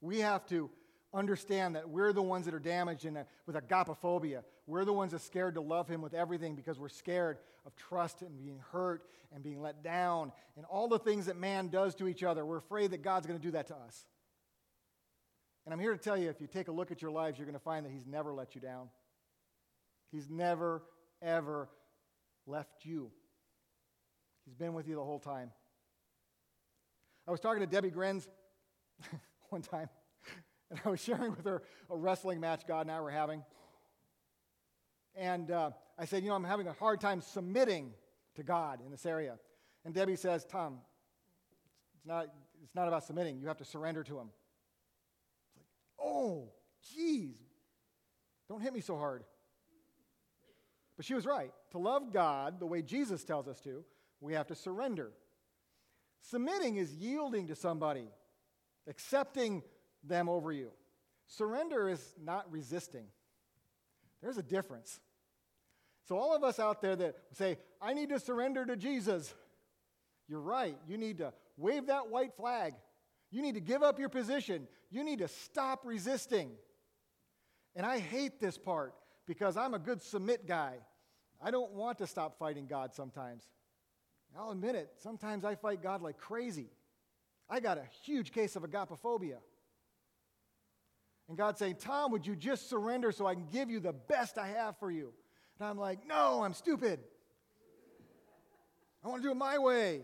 We 0.02 0.20
have 0.20 0.44
to 0.46 0.70
understand 1.12 1.74
that 1.74 1.88
we're 1.88 2.12
the 2.12 2.22
ones 2.22 2.46
that 2.46 2.54
are 2.54 2.60
damaged 2.60 3.04
in 3.04 3.16
a, 3.16 3.26
with 3.46 3.56
agapophobia. 3.56 4.42
We're 4.66 4.84
the 4.84 4.92
ones 4.92 5.10
that 5.12 5.16
are 5.16 5.24
scared 5.24 5.54
to 5.54 5.60
love 5.60 5.88
Him 5.88 6.02
with 6.02 6.14
everything 6.14 6.54
because 6.54 6.78
we're 6.78 6.88
scared 6.88 7.38
of 7.66 7.74
trust 7.76 8.22
and 8.22 8.36
being 8.38 8.60
hurt 8.72 9.02
and 9.34 9.42
being 9.42 9.60
let 9.60 9.82
down 9.82 10.32
and 10.56 10.64
all 10.66 10.88
the 10.88 10.98
things 10.98 11.26
that 11.26 11.36
man 11.36 11.68
does 11.68 11.94
to 11.96 12.08
each 12.08 12.22
other. 12.22 12.44
We're 12.44 12.58
afraid 12.58 12.92
that 12.92 13.02
God's 13.02 13.26
going 13.26 13.38
to 13.38 13.44
do 13.44 13.52
that 13.52 13.66
to 13.68 13.76
us. 13.76 14.04
And 15.64 15.74
I'm 15.74 15.80
here 15.80 15.92
to 15.92 15.98
tell 15.98 16.16
you 16.16 16.28
if 16.30 16.40
you 16.40 16.46
take 16.46 16.68
a 16.68 16.72
look 16.72 16.90
at 16.90 17.02
your 17.02 17.10
lives, 17.10 17.38
you're 17.38 17.46
going 17.46 17.58
to 17.58 17.64
find 17.64 17.84
that 17.84 17.92
He's 17.92 18.06
never 18.06 18.32
let 18.32 18.54
you 18.54 18.60
down. 18.60 18.88
He's 20.10 20.28
never, 20.28 20.82
ever 21.22 21.68
left 22.46 22.84
you. 22.84 23.10
He's 24.44 24.54
been 24.54 24.74
with 24.74 24.88
you 24.88 24.96
the 24.96 25.04
whole 25.04 25.20
time. 25.20 25.50
I 27.28 27.30
was 27.30 27.40
talking 27.40 27.60
to 27.60 27.66
Debbie 27.66 27.90
Grens 27.90 28.28
one 29.50 29.62
time, 29.62 29.88
and 30.70 30.80
I 30.84 30.88
was 30.88 31.00
sharing 31.04 31.32
with 31.32 31.44
her 31.44 31.62
a 31.90 31.96
wrestling 31.96 32.40
match 32.40 32.66
God 32.66 32.82
and 32.82 32.90
I 32.90 33.00
were 33.00 33.10
having. 33.10 33.44
And 35.16 35.50
uh, 35.50 35.70
I 35.98 36.04
said, 36.04 36.22
You 36.22 36.30
know, 36.30 36.36
I'm 36.36 36.44
having 36.44 36.66
a 36.66 36.72
hard 36.72 37.00
time 37.00 37.20
submitting 37.20 37.92
to 38.36 38.42
God 38.42 38.80
in 38.84 38.90
this 38.90 39.06
area. 39.06 39.38
And 39.84 39.94
Debbie 39.94 40.16
says, 40.16 40.44
Tom, 40.44 40.78
it's 41.96 42.06
not, 42.06 42.26
it's 42.62 42.74
not 42.74 42.88
about 42.88 43.04
submitting. 43.04 43.40
You 43.40 43.48
have 43.48 43.58
to 43.58 43.64
surrender 43.64 44.02
to 44.04 44.18
Him. 44.18 44.28
It's 45.46 45.56
like, 45.56 45.66
oh, 46.06 46.50
geez, 46.94 47.36
don't 48.48 48.60
hit 48.60 48.72
me 48.72 48.80
so 48.80 48.96
hard. 48.96 49.24
But 50.96 51.06
she 51.06 51.14
was 51.14 51.24
right. 51.24 51.52
To 51.70 51.78
love 51.78 52.12
God 52.12 52.60
the 52.60 52.66
way 52.66 52.82
Jesus 52.82 53.24
tells 53.24 53.48
us 53.48 53.60
to, 53.60 53.84
we 54.20 54.34
have 54.34 54.48
to 54.48 54.54
surrender. 54.54 55.12
Submitting 56.20 56.76
is 56.76 56.94
yielding 56.94 57.46
to 57.48 57.56
somebody, 57.56 58.06
accepting 58.86 59.62
them 60.04 60.28
over 60.28 60.52
you. 60.52 60.70
Surrender 61.26 61.88
is 61.88 62.14
not 62.22 62.50
resisting. 62.50 63.06
There's 64.22 64.38
a 64.38 64.42
difference. 64.42 65.00
So, 66.08 66.16
all 66.16 66.34
of 66.34 66.42
us 66.42 66.58
out 66.58 66.82
there 66.82 66.96
that 66.96 67.16
say, 67.32 67.58
I 67.80 67.94
need 67.94 68.08
to 68.08 68.18
surrender 68.18 68.64
to 68.66 68.76
Jesus, 68.76 69.32
you're 70.28 70.40
right. 70.40 70.76
You 70.88 70.98
need 70.98 71.18
to 71.18 71.32
wave 71.56 71.86
that 71.86 72.08
white 72.08 72.34
flag. 72.36 72.74
You 73.30 73.42
need 73.42 73.54
to 73.54 73.60
give 73.60 73.82
up 73.82 73.98
your 73.98 74.08
position. 74.08 74.66
You 74.90 75.04
need 75.04 75.20
to 75.20 75.28
stop 75.28 75.82
resisting. 75.84 76.50
And 77.76 77.86
I 77.86 77.98
hate 78.00 78.40
this 78.40 78.58
part 78.58 78.94
because 79.26 79.56
I'm 79.56 79.74
a 79.74 79.78
good 79.78 80.02
submit 80.02 80.46
guy. 80.46 80.78
I 81.40 81.50
don't 81.50 81.72
want 81.72 81.98
to 81.98 82.06
stop 82.06 82.38
fighting 82.38 82.66
God 82.66 82.92
sometimes. 82.92 83.44
I'll 84.36 84.50
admit 84.50 84.74
it, 84.74 84.90
sometimes 84.98 85.44
I 85.44 85.54
fight 85.54 85.82
God 85.82 86.02
like 86.02 86.18
crazy. 86.18 86.70
I 87.48 87.60
got 87.60 87.78
a 87.78 87.84
huge 88.04 88.32
case 88.32 88.54
of 88.54 88.62
agapophobia. 88.62 89.38
And 91.30 91.38
God's 91.38 91.60
saying, 91.60 91.76
Tom, 91.76 92.10
would 92.10 92.26
you 92.26 92.34
just 92.34 92.68
surrender 92.68 93.12
so 93.12 93.24
I 93.24 93.34
can 93.34 93.46
give 93.52 93.70
you 93.70 93.78
the 93.78 93.92
best 93.92 94.36
I 94.36 94.48
have 94.48 94.76
for 94.78 94.90
you? 94.90 95.12
And 95.60 95.68
I'm 95.68 95.78
like, 95.78 96.04
no, 96.04 96.42
I'm 96.42 96.52
stupid. 96.52 96.98
I 99.04 99.08
want 99.08 99.22
to 99.22 99.28
do 99.28 99.30
it 99.30 99.36
my 99.36 99.56
way. 99.56 100.00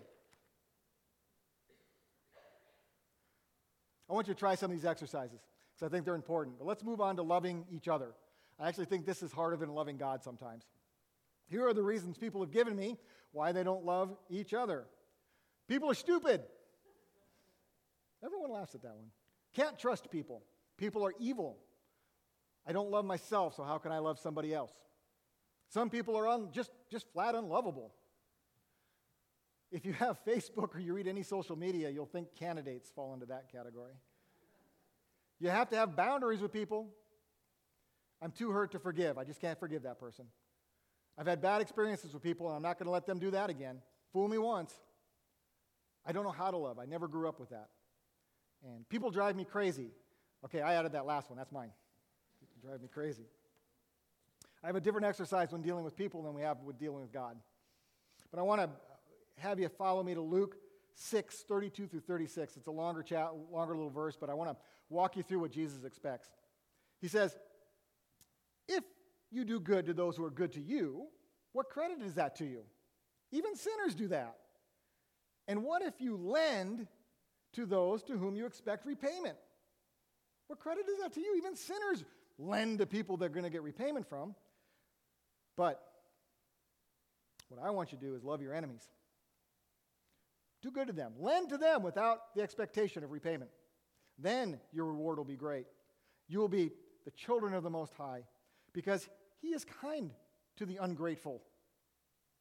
I 4.08 4.12
want 4.12 4.28
you 4.28 4.34
to 4.34 4.38
try 4.38 4.54
some 4.54 4.70
of 4.70 4.76
these 4.76 4.86
exercises 4.86 5.40
because 5.74 5.84
I 5.84 5.90
think 5.92 6.04
they're 6.04 6.14
important. 6.14 6.58
But 6.58 6.68
let's 6.68 6.84
move 6.84 7.00
on 7.00 7.16
to 7.16 7.22
loving 7.22 7.64
each 7.72 7.88
other. 7.88 8.12
I 8.60 8.68
actually 8.68 8.84
think 8.84 9.04
this 9.04 9.20
is 9.20 9.32
harder 9.32 9.56
than 9.56 9.70
loving 9.70 9.96
God 9.96 10.22
sometimes. 10.22 10.62
Here 11.48 11.66
are 11.66 11.74
the 11.74 11.82
reasons 11.82 12.16
people 12.16 12.40
have 12.40 12.52
given 12.52 12.76
me 12.76 12.98
why 13.32 13.50
they 13.50 13.64
don't 13.64 13.84
love 13.84 14.16
each 14.30 14.54
other. 14.54 14.84
People 15.66 15.90
are 15.90 15.94
stupid. 15.94 16.42
Everyone 18.24 18.52
laughs 18.52 18.76
at 18.76 18.82
that 18.82 18.94
one. 18.94 19.08
Can't 19.54 19.76
trust 19.76 20.08
people. 20.08 20.44
People 20.76 21.04
are 21.04 21.14
evil. 21.18 21.58
I 22.66 22.72
don't 22.72 22.90
love 22.90 23.04
myself, 23.04 23.54
so 23.54 23.62
how 23.62 23.78
can 23.78 23.92
I 23.92 23.98
love 23.98 24.18
somebody 24.18 24.52
else? 24.52 24.72
Some 25.68 25.90
people 25.90 26.16
are 26.16 26.28
un, 26.28 26.48
just, 26.52 26.70
just 26.90 27.06
flat 27.12 27.34
unlovable. 27.34 27.92
If 29.70 29.84
you 29.84 29.92
have 29.94 30.18
Facebook 30.26 30.74
or 30.74 30.80
you 30.80 30.94
read 30.94 31.06
any 31.06 31.22
social 31.22 31.56
media, 31.56 31.90
you'll 31.90 32.06
think 32.06 32.28
candidates 32.38 32.90
fall 32.94 33.14
into 33.14 33.26
that 33.26 33.50
category. 33.50 33.94
You 35.38 35.50
have 35.50 35.68
to 35.70 35.76
have 35.76 35.96
boundaries 35.96 36.40
with 36.40 36.52
people. 36.52 36.88
I'm 38.22 38.30
too 38.30 38.50
hurt 38.50 38.72
to 38.72 38.78
forgive. 38.78 39.18
I 39.18 39.24
just 39.24 39.40
can't 39.40 39.58
forgive 39.58 39.82
that 39.82 40.00
person. 40.00 40.26
I've 41.18 41.26
had 41.26 41.40
bad 41.40 41.60
experiences 41.60 42.12
with 42.12 42.22
people, 42.22 42.46
and 42.48 42.56
I'm 42.56 42.62
not 42.62 42.78
going 42.78 42.86
to 42.86 42.92
let 42.92 43.06
them 43.06 43.18
do 43.18 43.30
that 43.30 43.50
again. 43.50 43.80
Fool 44.12 44.28
me 44.28 44.38
once. 44.38 44.74
I 46.06 46.12
don't 46.12 46.24
know 46.24 46.30
how 46.30 46.50
to 46.50 46.56
love. 46.56 46.78
I 46.78 46.84
never 46.84 47.08
grew 47.08 47.28
up 47.28 47.40
with 47.40 47.50
that. 47.50 47.68
And 48.64 48.88
people 48.88 49.10
drive 49.10 49.36
me 49.36 49.44
crazy. 49.44 49.90
Okay, 50.44 50.60
I 50.60 50.74
added 50.74 50.92
that 50.92 51.06
last 51.06 51.30
one. 51.30 51.36
That's 51.36 51.52
mine. 51.52 51.70
People 52.40 52.68
drive 52.68 52.82
me 52.82 52.88
crazy. 52.92 53.24
I 54.62 54.66
have 54.66 54.76
a 54.76 54.80
different 54.80 55.06
exercise 55.06 55.52
when 55.52 55.62
dealing 55.62 55.84
with 55.84 55.96
people 55.96 56.22
than 56.22 56.34
we 56.34 56.42
have 56.42 56.58
with 56.62 56.78
dealing 56.78 57.00
with 57.00 57.12
God. 57.12 57.36
But 58.30 58.40
I 58.40 58.42
want 58.42 58.60
to 58.60 58.70
have 59.38 59.60
you 59.60 59.68
follow 59.68 60.02
me 60.02 60.14
to 60.14 60.20
Luke 60.20 60.56
6, 60.94 61.44
32 61.48 61.86
through 61.86 62.00
36. 62.00 62.56
It's 62.56 62.66
a 62.66 62.70
longer, 62.70 63.02
chat, 63.02 63.30
longer 63.52 63.74
little 63.74 63.90
verse, 63.90 64.16
but 64.18 64.30
I 64.30 64.34
want 64.34 64.50
to 64.50 64.56
walk 64.88 65.16
you 65.16 65.22
through 65.22 65.40
what 65.40 65.50
Jesus 65.50 65.84
expects. 65.84 66.30
He 67.00 67.08
says, 67.08 67.36
If 68.66 68.84
you 69.30 69.44
do 69.44 69.60
good 69.60 69.86
to 69.86 69.94
those 69.94 70.16
who 70.16 70.24
are 70.24 70.30
good 70.30 70.52
to 70.52 70.60
you, 70.60 71.06
what 71.52 71.68
credit 71.68 71.98
is 72.02 72.14
that 72.14 72.36
to 72.36 72.44
you? 72.44 72.62
Even 73.32 73.54
sinners 73.56 73.94
do 73.94 74.08
that. 74.08 74.36
And 75.48 75.62
what 75.62 75.82
if 75.82 75.94
you 76.00 76.16
lend 76.16 76.86
to 77.52 77.66
those 77.66 78.02
to 78.04 78.16
whom 78.16 78.36
you 78.36 78.46
expect 78.46 78.86
repayment? 78.86 79.36
What 80.48 80.58
credit 80.58 80.84
is 80.88 80.98
that 81.00 81.12
to 81.14 81.20
you? 81.20 81.34
Even 81.36 81.56
sinners 81.56 82.04
lend 82.38 82.78
to 82.78 82.86
people 82.86 83.16
they're 83.16 83.28
going 83.28 83.44
to 83.44 83.50
get 83.50 83.62
repayment 83.62 84.08
from. 84.08 84.34
But 85.56 85.82
what 87.48 87.60
I 87.62 87.70
want 87.70 87.92
you 87.92 87.98
to 87.98 88.04
do 88.04 88.14
is 88.14 88.24
love 88.24 88.42
your 88.42 88.54
enemies. 88.54 88.82
Do 90.62 90.70
good 90.70 90.88
to 90.88 90.92
them. 90.92 91.12
Lend 91.18 91.50
to 91.50 91.58
them 91.58 91.82
without 91.82 92.34
the 92.34 92.42
expectation 92.42 93.04
of 93.04 93.10
repayment. 93.10 93.50
Then 94.18 94.58
your 94.72 94.86
reward 94.86 95.18
will 95.18 95.24
be 95.24 95.36
great. 95.36 95.66
You 96.28 96.38
will 96.38 96.48
be 96.48 96.72
the 97.04 97.10
children 97.12 97.54
of 97.54 97.62
the 97.62 97.70
Most 97.70 97.92
High 97.94 98.24
because 98.72 99.08
he 99.40 99.48
is 99.48 99.64
kind 99.64 100.10
to 100.56 100.66
the 100.66 100.78
ungrateful 100.78 101.42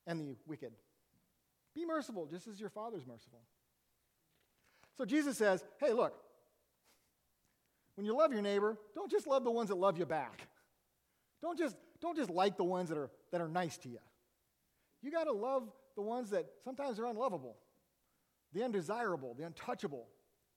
and 0.07 0.19
the 0.19 0.35
wicked. 0.47 0.71
Be 1.75 1.85
merciful, 1.85 2.25
just 2.25 2.47
as 2.47 2.59
your 2.59 2.69
Father's 2.69 3.05
merciful. 3.05 3.41
So 4.97 5.05
Jesus 5.05 5.37
says, 5.37 5.63
hey, 5.79 5.91
look, 5.91 6.15
When 7.95 8.05
you 8.05 8.15
love 8.15 8.31
your 8.31 8.41
neighbor, 8.41 8.77
don't 8.93 9.09
just 9.09 9.27
love 9.27 9.43
the 9.43 9.51
ones 9.51 9.69
that 9.69 9.75
love 9.75 9.97
you 9.97 10.05
back. 10.05 10.47
Don't 11.41 11.57
just, 11.57 11.75
don't 12.01 12.17
just 12.17 12.29
like 12.29 12.57
the 12.57 12.63
ones 12.63 12.89
that 12.89 12.97
are, 12.97 13.09
that 13.31 13.41
are 13.41 13.47
nice 13.47 13.77
to 13.79 13.89
you. 13.89 13.99
You 15.01 15.11
got 15.11 15.25
to 15.25 15.31
love 15.31 15.69
the 15.95 16.01
ones 16.01 16.31
that 16.31 16.45
sometimes 16.63 16.99
are 16.99 17.05
unlovable, 17.05 17.55
the 18.53 18.63
undesirable, 18.63 19.35
the 19.37 19.45
untouchable, 19.45 20.07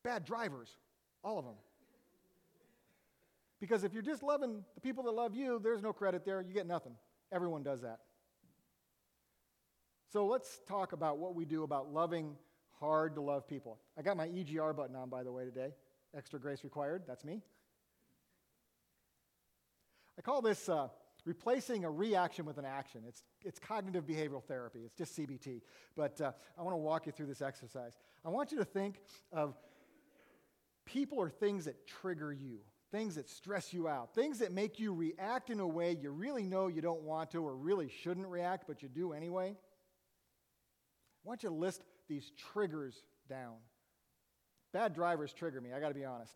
bad 0.02 0.24
drivers, 0.24 0.76
all 1.22 1.38
of 1.38 1.44
them. 1.44 1.54
Because 3.60 3.84
if 3.84 3.92
you're 3.92 4.02
just 4.02 4.22
loving 4.22 4.64
the 4.74 4.80
people 4.80 5.04
that 5.04 5.12
love 5.12 5.34
you, 5.34 5.60
there's 5.62 5.82
no 5.82 5.92
credit 5.92 6.24
there. 6.24 6.40
You 6.40 6.54
get 6.54 6.66
nothing. 6.66 6.92
Everyone 7.32 7.62
does 7.62 7.82
that. 7.82 7.98
So 10.12 10.26
let's 10.26 10.60
talk 10.66 10.92
about 10.92 11.18
what 11.18 11.34
we 11.34 11.44
do 11.44 11.64
about 11.64 11.92
loving 11.92 12.36
hard 12.80 13.14
to 13.16 13.20
love 13.20 13.46
people. 13.46 13.78
I 13.98 14.02
got 14.02 14.16
my 14.16 14.28
EGR 14.28 14.74
button 14.74 14.96
on, 14.96 15.10
by 15.10 15.22
the 15.22 15.32
way, 15.32 15.44
today. 15.44 15.72
Extra 16.18 16.40
grace 16.40 16.64
required. 16.64 17.04
That's 17.06 17.24
me. 17.24 17.42
I 20.18 20.20
call 20.20 20.42
this 20.42 20.68
uh, 20.68 20.88
replacing 21.24 21.84
a 21.84 21.90
reaction 21.90 22.44
with 22.44 22.58
an 22.58 22.64
action. 22.64 23.02
It's, 23.06 23.22
it's 23.44 23.60
cognitive 23.60 24.04
behavioral 24.04 24.42
therapy, 24.42 24.80
it's 24.84 24.96
just 24.96 25.16
CBT. 25.16 25.60
But 25.94 26.20
uh, 26.20 26.32
I 26.58 26.62
want 26.62 26.72
to 26.72 26.78
walk 26.78 27.06
you 27.06 27.12
through 27.12 27.26
this 27.26 27.40
exercise. 27.40 27.92
I 28.24 28.30
want 28.30 28.50
you 28.50 28.58
to 28.58 28.64
think 28.64 29.00
of 29.32 29.54
people 30.84 31.18
or 31.18 31.30
things 31.30 31.66
that 31.66 31.86
trigger 31.86 32.32
you, 32.32 32.58
things 32.90 33.14
that 33.14 33.30
stress 33.30 33.72
you 33.72 33.86
out, 33.86 34.12
things 34.12 34.40
that 34.40 34.50
make 34.50 34.80
you 34.80 34.92
react 34.92 35.50
in 35.50 35.60
a 35.60 35.68
way 35.68 35.96
you 36.02 36.10
really 36.10 36.42
know 36.42 36.66
you 36.66 36.82
don't 36.82 37.02
want 37.02 37.30
to 37.30 37.44
or 37.44 37.54
really 37.54 37.88
shouldn't 38.02 38.26
react, 38.26 38.66
but 38.66 38.82
you 38.82 38.88
do 38.88 39.12
anyway. 39.12 39.50
I 41.24 41.28
want 41.28 41.44
you 41.44 41.50
to 41.50 41.54
list 41.54 41.84
these 42.08 42.32
triggers 42.52 43.04
down. 43.30 43.54
Bad 44.72 44.94
drivers 44.94 45.32
trigger 45.32 45.60
me, 45.60 45.72
I 45.72 45.80
got 45.80 45.88
to 45.88 45.94
be 45.94 46.04
honest. 46.04 46.34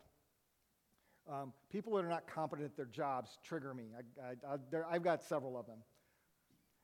Um, 1.30 1.52
people 1.70 1.94
that 1.94 2.04
are 2.04 2.08
not 2.08 2.26
competent 2.26 2.68
at 2.68 2.76
their 2.76 2.86
jobs 2.86 3.38
trigger 3.44 3.74
me. 3.74 3.84
I, 4.20 4.92
have 4.92 5.02
got 5.02 5.22
several 5.22 5.56
of 5.56 5.66
them. 5.66 5.78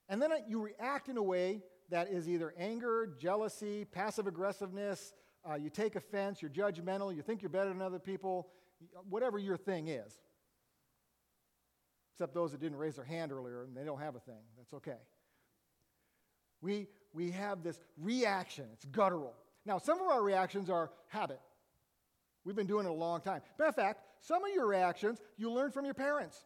And 0.08 0.22
then 0.22 0.30
you 0.46 0.60
react 0.60 1.08
in 1.08 1.16
a 1.16 1.22
way 1.22 1.62
that 1.90 2.08
is 2.08 2.28
either 2.28 2.54
anger, 2.56 3.14
jealousy, 3.18 3.84
passive 3.84 4.26
aggressiveness. 4.26 5.12
Uh, 5.48 5.54
you 5.54 5.70
take 5.70 5.96
offense, 5.96 6.40
you're 6.40 6.50
judgmental, 6.50 7.14
you 7.14 7.22
think 7.22 7.42
you're 7.42 7.48
better 7.48 7.70
than 7.70 7.82
other 7.82 7.98
people, 7.98 8.48
whatever 9.08 9.38
your 9.38 9.56
thing 9.56 9.88
is. 9.88 10.20
Except 12.14 12.34
those 12.34 12.52
that 12.52 12.60
didn't 12.60 12.78
raise 12.78 12.96
their 12.96 13.04
hand 13.04 13.32
earlier 13.32 13.64
and 13.64 13.76
they 13.76 13.84
don't 13.84 14.00
have 14.00 14.16
a 14.16 14.20
thing. 14.20 14.42
That's 14.56 14.74
okay. 14.74 14.98
We, 16.60 16.88
we 17.12 17.30
have 17.30 17.62
this 17.62 17.80
reaction, 17.96 18.66
it's 18.72 18.84
guttural. 18.84 19.34
Now, 19.68 19.76
some 19.76 20.00
of 20.00 20.06
our 20.06 20.22
reactions 20.22 20.70
are 20.70 20.90
habit. 21.08 21.38
We've 22.46 22.56
been 22.56 22.66
doing 22.66 22.86
it 22.86 22.88
a 22.88 22.92
long 22.92 23.20
time. 23.20 23.42
Matter 23.58 23.68
of 23.68 23.74
fact, 23.74 24.00
some 24.22 24.42
of 24.42 24.50
your 24.54 24.66
reactions 24.66 25.20
you 25.36 25.52
learned 25.52 25.74
from 25.74 25.84
your 25.84 25.92
parents, 25.92 26.42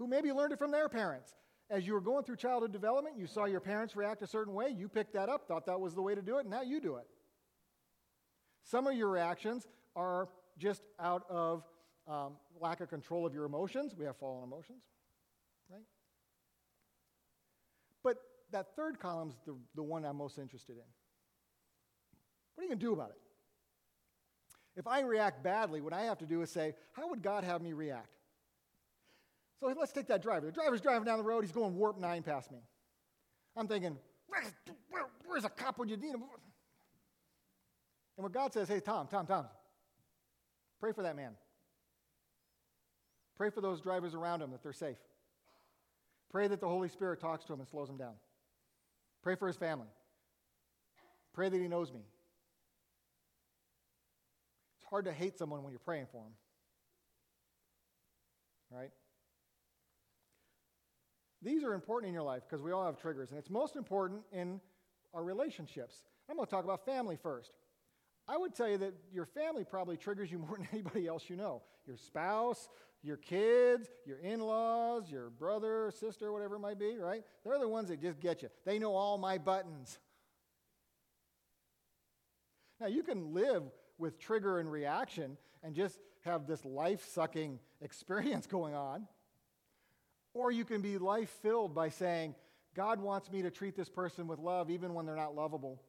who 0.00 0.08
maybe 0.08 0.32
learned 0.32 0.52
it 0.52 0.58
from 0.58 0.72
their 0.72 0.88
parents. 0.88 1.32
As 1.70 1.86
you 1.86 1.92
were 1.92 2.00
going 2.00 2.24
through 2.24 2.36
childhood 2.36 2.72
development, 2.72 3.16
you 3.16 3.28
saw 3.28 3.44
your 3.44 3.60
parents 3.60 3.94
react 3.94 4.22
a 4.22 4.26
certain 4.26 4.54
way, 4.54 4.74
you 4.76 4.88
picked 4.88 5.12
that 5.14 5.28
up, 5.28 5.46
thought 5.46 5.66
that 5.66 5.78
was 5.78 5.94
the 5.94 6.02
way 6.02 6.16
to 6.16 6.20
do 6.20 6.38
it, 6.38 6.40
and 6.40 6.50
now 6.50 6.62
you 6.62 6.80
do 6.80 6.96
it. 6.96 7.06
Some 8.64 8.88
of 8.88 8.94
your 8.94 9.08
reactions 9.08 9.68
are 9.94 10.28
just 10.58 10.82
out 10.98 11.22
of 11.30 11.62
um, 12.08 12.32
lack 12.60 12.80
of 12.80 12.88
control 12.88 13.24
of 13.24 13.32
your 13.32 13.44
emotions. 13.44 13.94
We 13.96 14.04
have 14.04 14.16
fallen 14.16 14.42
emotions, 14.42 14.82
right? 15.70 15.84
But 18.02 18.16
that 18.50 18.74
third 18.74 18.98
column 18.98 19.30
is 19.30 19.36
the, 19.46 19.54
the 19.76 19.82
one 19.84 20.04
I'm 20.04 20.16
most 20.16 20.38
interested 20.38 20.72
in. 20.72 21.03
What 22.54 22.62
are 22.62 22.64
you 22.64 22.68
going 22.70 22.78
to 22.78 22.86
do 22.86 22.92
about 22.92 23.10
it? 23.10 23.20
If 24.76 24.86
I 24.86 25.00
react 25.00 25.42
badly, 25.42 25.80
what 25.80 25.92
I 25.92 26.02
have 26.02 26.18
to 26.18 26.26
do 26.26 26.42
is 26.42 26.50
say, 26.50 26.74
How 26.92 27.08
would 27.08 27.22
God 27.22 27.44
have 27.44 27.62
me 27.62 27.72
react? 27.72 28.08
So 29.60 29.72
let's 29.78 29.92
take 29.92 30.08
that 30.08 30.22
driver. 30.22 30.46
The 30.46 30.52
driver's 30.52 30.80
driving 30.80 31.04
down 31.04 31.18
the 31.18 31.24
road, 31.24 31.42
he's 31.42 31.52
going 31.52 31.76
warp 31.76 31.98
nine 31.98 32.22
past 32.22 32.50
me. 32.50 32.58
I'm 33.56 33.68
thinking, 33.68 33.96
Where's, 34.26 34.52
where, 34.90 35.04
where's 35.26 35.44
a 35.44 35.48
cop 35.48 35.78
when 35.78 35.88
you 35.88 35.96
need 35.96 36.14
him? 36.14 36.22
And 38.16 38.24
when 38.24 38.32
God 38.32 38.52
says, 38.52 38.68
Hey, 38.68 38.80
Tom, 38.80 39.06
Tom, 39.06 39.26
Tom, 39.26 39.46
pray 40.80 40.92
for 40.92 41.02
that 41.02 41.16
man. 41.16 41.32
Pray 43.36 43.50
for 43.50 43.60
those 43.60 43.80
drivers 43.80 44.14
around 44.14 44.42
him 44.42 44.50
that 44.52 44.62
they're 44.62 44.72
safe. 44.72 44.98
Pray 46.30 46.48
that 46.48 46.60
the 46.60 46.68
Holy 46.68 46.88
Spirit 46.88 47.20
talks 47.20 47.44
to 47.44 47.52
him 47.52 47.60
and 47.60 47.68
slows 47.68 47.88
him 47.88 47.96
down. 47.96 48.14
Pray 49.22 49.36
for 49.36 49.46
his 49.46 49.56
family. 49.56 49.86
Pray 51.32 51.48
that 51.48 51.60
he 51.60 51.68
knows 51.68 51.92
me 51.92 52.00
hard 54.94 55.06
to 55.06 55.12
hate 55.12 55.36
someone 55.36 55.64
when 55.64 55.72
you're 55.72 55.80
praying 55.80 56.06
for 56.12 56.22
them. 56.22 56.34
Right? 58.70 58.90
These 61.42 61.64
are 61.64 61.74
important 61.74 62.10
in 62.10 62.14
your 62.14 62.22
life 62.22 62.44
because 62.48 62.62
we 62.62 62.70
all 62.70 62.86
have 62.86 62.96
triggers, 62.96 63.30
and 63.30 63.38
it's 63.40 63.50
most 63.50 63.74
important 63.74 64.20
in 64.30 64.60
our 65.12 65.24
relationships. 65.24 65.96
I'm 66.30 66.36
going 66.36 66.46
to 66.46 66.50
talk 66.50 66.62
about 66.62 66.84
family 66.84 67.18
first. 67.20 67.50
I 68.28 68.36
would 68.36 68.54
tell 68.54 68.68
you 68.68 68.78
that 68.78 68.94
your 69.12 69.26
family 69.26 69.64
probably 69.64 69.96
triggers 69.96 70.30
you 70.30 70.38
more 70.46 70.56
than 70.58 70.68
anybody 70.72 71.08
else 71.08 71.24
you 71.28 71.34
know. 71.34 71.62
Your 71.88 71.96
spouse, 71.96 72.68
your 73.02 73.16
kids, 73.16 73.88
your 74.06 74.18
in 74.18 74.38
laws, 74.38 75.10
your 75.10 75.28
brother, 75.28 75.90
sister, 75.90 76.32
whatever 76.32 76.54
it 76.54 76.60
might 76.60 76.78
be, 76.78 76.98
right? 76.98 77.24
They're 77.44 77.58
the 77.58 77.68
ones 77.68 77.88
that 77.88 78.00
just 78.00 78.20
get 78.20 78.42
you. 78.42 78.48
They 78.64 78.78
know 78.78 78.94
all 78.94 79.18
my 79.18 79.38
buttons. 79.38 79.98
Now, 82.78 82.86
you 82.86 83.02
can 83.02 83.34
live 83.34 83.64
with 84.04 84.18
trigger 84.18 84.58
and 84.58 84.70
reaction 84.70 85.38
and 85.62 85.74
just 85.74 85.98
have 86.26 86.46
this 86.46 86.62
life 86.62 87.08
sucking 87.14 87.58
experience 87.80 88.46
going 88.46 88.74
on. 88.74 89.08
Or 90.34 90.52
you 90.52 90.66
can 90.66 90.82
be 90.82 90.98
life 90.98 91.30
filled 91.40 91.74
by 91.74 91.88
saying, 91.88 92.34
God 92.74 93.00
wants 93.00 93.32
me 93.32 93.40
to 93.40 93.50
treat 93.50 93.76
this 93.76 93.88
person 93.88 94.26
with 94.26 94.38
love 94.38 94.68
even 94.68 94.92
when 94.92 95.06
they're 95.06 95.16
not 95.16 95.34
lovable. 95.34 95.80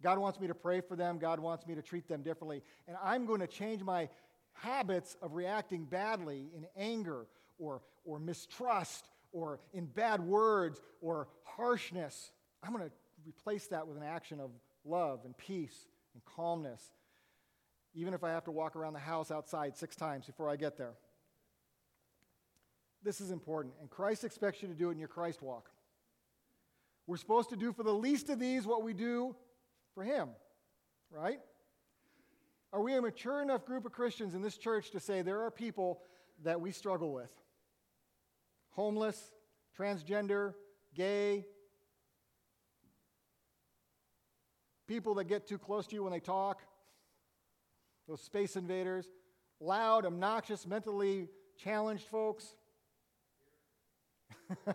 God 0.00 0.18
wants 0.18 0.38
me 0.38 0.46
to 0.46 0.54
pray 0.54 0.80
for 0.80 0.94
them. 0.94 1.18
God 1.18 1.40
wants 1.40 1.66
me 1.66 1.74
to 1.74 1.82
treat 1.82 2.06
them 2.06 2.22
differently. 2.22 2.62
And 2.86 2.96
I'm 3.02 3.26
going 3.26 3.40
to 3.40 3.48
change 3.48 3.82
my 3.82 4.08
habits 4.52 5.16
of 5.20 5.34
reacting 5.34 5.86
badly 5.86 6.50
in 6.54 6.66
anger 6.76 7.26
or, 7.58 7.82
or 8.04 8.20
mistrust 8.20 9.08
or 9.32 9.58
in 9.72 9.86
bad 9.86 10.20
words 10.20 10.80
or 11.00 11.26
harshness. 11.42 12.30
I'm 12.62 12.72
going 12.72 12.84
to 12.84 12.92
replace 13.26 13.66
that 13.68 13.88
with 13.88 13.96
an 13.96 14.04
action 14.04 14.38
of 14.38 14.50
love 14.84 15.22
and 15.24 15.36
peace 15.36 15.88
and 16.14 16.22
calmness 16.24 16.92
even 17.98 18.14
if 18.14 18.22
I 18.22 18.30
have 18.30 18.44
to 18.44 18.52
walk 18.52 18.76
around 18.76 18.92
the 18.92 19.00
house 19.00 19.32
outside 19.32 19.76
six 19.76 19.96
times 19.96 20.24
before 20.24 20.48
I 20.48 20.54
get 20.54 20.76
there. 20.78 20.94
This 23.02 23.20
is 23.20 23.32
important, 23.32 23.74
and 23.80 23.90
Christ 23.90 24.22
expects 24.22 24.62
you 24.62 24.68
to 24.68 24.74
do 24.74 24.90
it 24.90 24.92
in 24.92 25.00
your 25.00 25.08
Christ 25.08 25.42
walk. 25.42 25.68
We're 27.08 27.16
supposed 27.16 27.50
to 27.50 27.56
do 27.56 27.72
for 27.72 27.82
the 27.82 27.92
least 27.92 28.30
of 28.30 28.38
these 28.38 28.66
what 28.66 28.84
we 28.84 28.94
do 28.94 29.34
for 29.94 30.04
Him, 30.04 30.28
right? 31.10 31.40
Are 32.72 32.80
we 32.80 32.94
a 32.94 33.02
mature 33.02 33.42
enough 33.42 33.64
group 33.64 33.84
of 33.84 33.90
Christians 33.90 34.34
in 34.34 34.42
this 34.42 34.56
church 34.56 34.92
to 34.92 35.00
say 35.00 35.22
there 35.22 35.42
are 35.42 35.50
people 35.50 36.00
that 36.44 36.60
we 36.60 36.70
struggle 36.70 37.12
with? 37.12 37.30
Homeless, 38.70 39.32
transgender, 39.76 40.54
gay, 40.94 41.46
people 44.86 45.14
that 45.14 45.24
get 45.24 45.48
too 45.48 45.58
close 45.58 45.88
to 45.88 45.96
you 45.96 46.04
when 46.04 46.12
they 46.12 46.20
talk, 46.20 46.62
those 48.08 48.22
space 48.22 48.56
invaders, 48.56 49.06
loud, 49.60 50.06
obnoxious, 50.06 50.66
mentally 50.66 51.28
challenged 51.62 52.06
folks. 52.08 52.54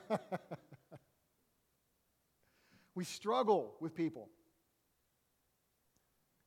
we 2.95 3.03
struggle 3.03 3.73
with 3.79 3.95
people. 3.95 4.29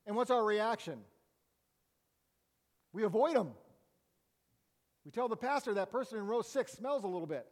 And 0.05 0.15
what's 0.15 0.31
our 0.31 0.45
reaction? 0.45 0.99
We 2.93 3.03
avoid 3.03 3.35
them. 3.35 3.49
We 5.03 5.11
tell 5.11 5.27
the 5.27 5.35
pastor 5.35 5.73
that 5.75 5.91
person 5.91 6.17
in 6.17 6.25
row 6.25 6.41
six 6.41 6.71
smells 6.71 7.03
a 7.03 7.07
little 7.07 7.27
bit. 7.27 7.45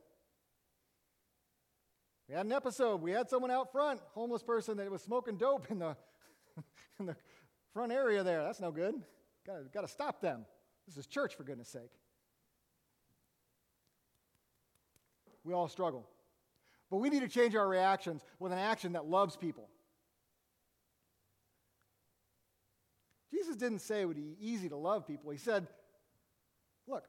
We 2.30 2.36
had 2.36 2.46
an 2.46 2.54
episode. 2.54 3.02
We 3.02 3.12
had 3.12 3.30
someone 3.30 3.52
out 3.52 3.72
front, 3.72 4.00
homeless 4.14 4.44
person 4.44 4.78
that 4.78 4.90
was 4.90 5.02
smoking 5.02 5.38
dope 5.38 5.70
in 5.70 5.80
the, 5.80 5.96
in 7.00 7.06
the 7.06 7.16
front 7.74 7.92
area 7.92 8.24
there. 8.24 8.42
That's 8.44 8.62
no 8.62 8.72
good. 8.72 8.96
Got 9.46 9.82
to 9.82 9.88
stop 9.88 10.22
them. 10.22 10.46
This 10.88 10.98
is 10.98 11.08
church, 11.08 11.36
for 11.36 11.44
goodness 11.44 11.70
sake. 11.70 11.92
We 15.44 15.54
all 15.54 15.68
struggle. 15.68 16.08
But 16.90 16.98
we 16.98 17.10
need 17.10 17.22
to 17.22 17.28
change 17.28 17.56
our 17.56 17.68
reactions 17.68 18.24
with 18.40 18.52
an 18.52 18.58
action 18.58 18.94
that 18.94 19.06
loves 19.06 19.36
people. 19.36 19.70
Jesus 23.32 23.56
didn't 23.56 23.80
say 23.80 24.02
it 24.02 24.06
would 24.06 24.16
be 24.16 24.38
easy 24.40 24.70
to 24.70 24.78
love 24.78 25.06
people. 25.06 25.32
He 25.32 25.38
said, 25.38 25.68
Look, 26.88 27.06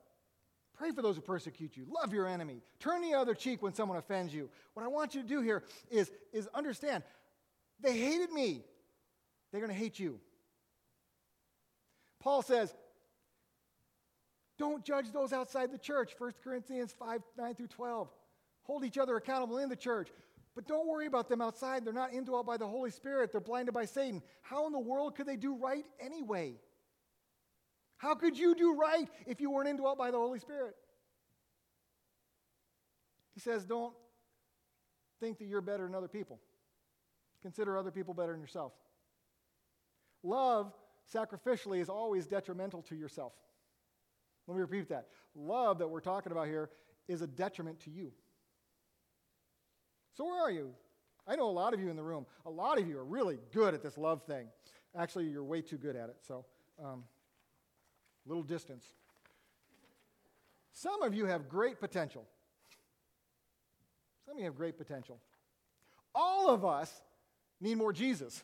pray 0.77 0.91
for 0.91 1.03
those 1.03 1.17
who 1.17 1.23
persecute 1.23 1.77
you, 1.77 1.87
love 1.89 2.13
your 2.13 2.27
enemy, 2.27 2.63
turn 2.81 3.03
the 3.03 3.15
other 3.15 3.35
cheek 3.35 3.63
when 3.63 3.75
someone 3.75 3.99
offends 3.99 4.35
you. 4.35 4.49
What 4.75 4.83
I 4.83 4.89
want 4.89 5.15
you 5.15 5.23
to 5.23 5.29
do 5.29 5.41
here 5.41 5.65
is, 5.91 6.11
is 6.33 6.49
understand 6.55 7.05
they 7.81 7.97
hated 7.97 8.33
me, 8.33 8.65
they're 9.51 9.61
going 9.61 9.73
to 9.73 9.79
hate 9.79 9.99
you. 9.99 10.19
Paul 12.21 12.43
says, 12.43 12.75
Don't 14.59 14.85
judge 14.85 15.13
those 15.13 15.33
outside 15.33 15.73
the 15.73 15.79
church. 15.79 16.15
1 16.19 16.33
Corinthians 16.43 16.95
5 16.99 17.23
9 17.37 17.55
through 17.55 17.67
12. 17.69 18.09
Hold 18.65 18.85
each 18.85 18.99
other 18.99 19.17
accountable 19.17 19.59
in 19.59 19.69
the 19.69 19.77
church. 19.77 20.09
But 20.55 20.67
don't 20.67 20.89
worry 20.89 21.07
about 21.07 21.29
them 21.29 21.43
outside. 21.43 21.85
They're 21.85 21.93
not 21.93 22.15
indwelt 22.15 22.47
by 22.47 22.57
the 22.57 22.67
Holy 22.67 22.91
Spirit, 22.91 23.31
they're 23.31 23.41
blinded 23.41 23.75
by 23.75 23.85
Satan. 23.85 24.23
How 24.43 24.67
in 24.67 24.73
the 24.73 24.79
world 24.79 25.15
could 25.15 25.27
they 25.27 25.37
do 25.37 25.55
right 25.57 25.85
anyway? 26.01 26.55
How 27.99 28.15
could 28.15 28.39
you 28.39 28.55
do 28.55 28.75
right 28.75 29.09
if 29.27 29.41
you 29.41 29.51
weren't 29.51 29.69
indwelt 29.69 29.99
by 29.99 30.11
the 30.11 30.19
Holy 30.19 30.39
Spirit? 30.39 30.75
He 33.35 33.41
says, 33.41 33.65
don't 33.65 33.95
think 35.21 35.39
that 35.39 35.47
you're 35.47 35.61
better 35.61 35.85
than 35.85 35.95
other 35.95 36.09
people. 36.09 36.41
Consider 37.43 37.77
other 37.77 37.91
people 37.91 38.15
better 38.15 38.33
than 38.33 38.41
yourself. 38.41 38.73
Love 40.23 40.73
sacrificially 41.13 41.81
is 41.81 41.89
always 41.89 42.27
detrimental 42.27 42.83
to 42.83 42.97
yourself. 42.97 43.33
Let 44.47 44.55
me 44.55 44.61
repeat 44.61 44.89
that. 44.89 45.09
Love 45.35 45.79
that 45.79 45.89
we're 45.89 46.01
talking 46.01 46.33
about 46.33 46.47
here 46.47 46.71
is 47.09 47.23
a 47.23 47.27
detriment 47.27 47.81
to 47.81 47.91
you. 47.91 48.13
So, 50.15 50.25
where 50.25 50.43
are 50.43 50.51
you? 50.51 50.73
I 51.29 51.37
know 51.37 51.49
a 51.49 51.53
lot 51.53 51.75
of 51.75 51.81
you 51.81 51.91
in 51.91 51.97
the 51.97 52.03
room. 52.03 52.27
A 52.47 52.51
lot 52.51 52.79
of 52.79 52.89
you 52.89 52.99
are 52.99 53.05
really 53.05 53.39
good 53.53 53.75
at 53.75 53.83
this 53.83 53.99
love 53.99 54.23
thing. 54.23 54.47
Actually, 54.97 55.27
you're 55.27 55.45
way 55.45 55.61
too 55.61 55.77
good 55.77 55.97
at 55.97 56.09
it. 56.09 56.17
So, 56.27 56.45
um, 56.83 57.05
little 58.25 58.43
distance. 58.43 58.87
Some 60.73 61.03
of 61.03 61.15
you 61.15 61.27
have 61.27 61.49
great 61.49 61.81
potential. 61.81 62.25
Some 64.25 64.35
of 64.35 64.39
you 64.41 64.45
have 64.47 64.57
great 64.57 64.79
potential. 64.79 65.19
All 66.15 66.49
of 66.49 66.65
us 66.65 66.93
need 67.61 67.77
more 67.77 67.93
Jesus. 67.93 68.43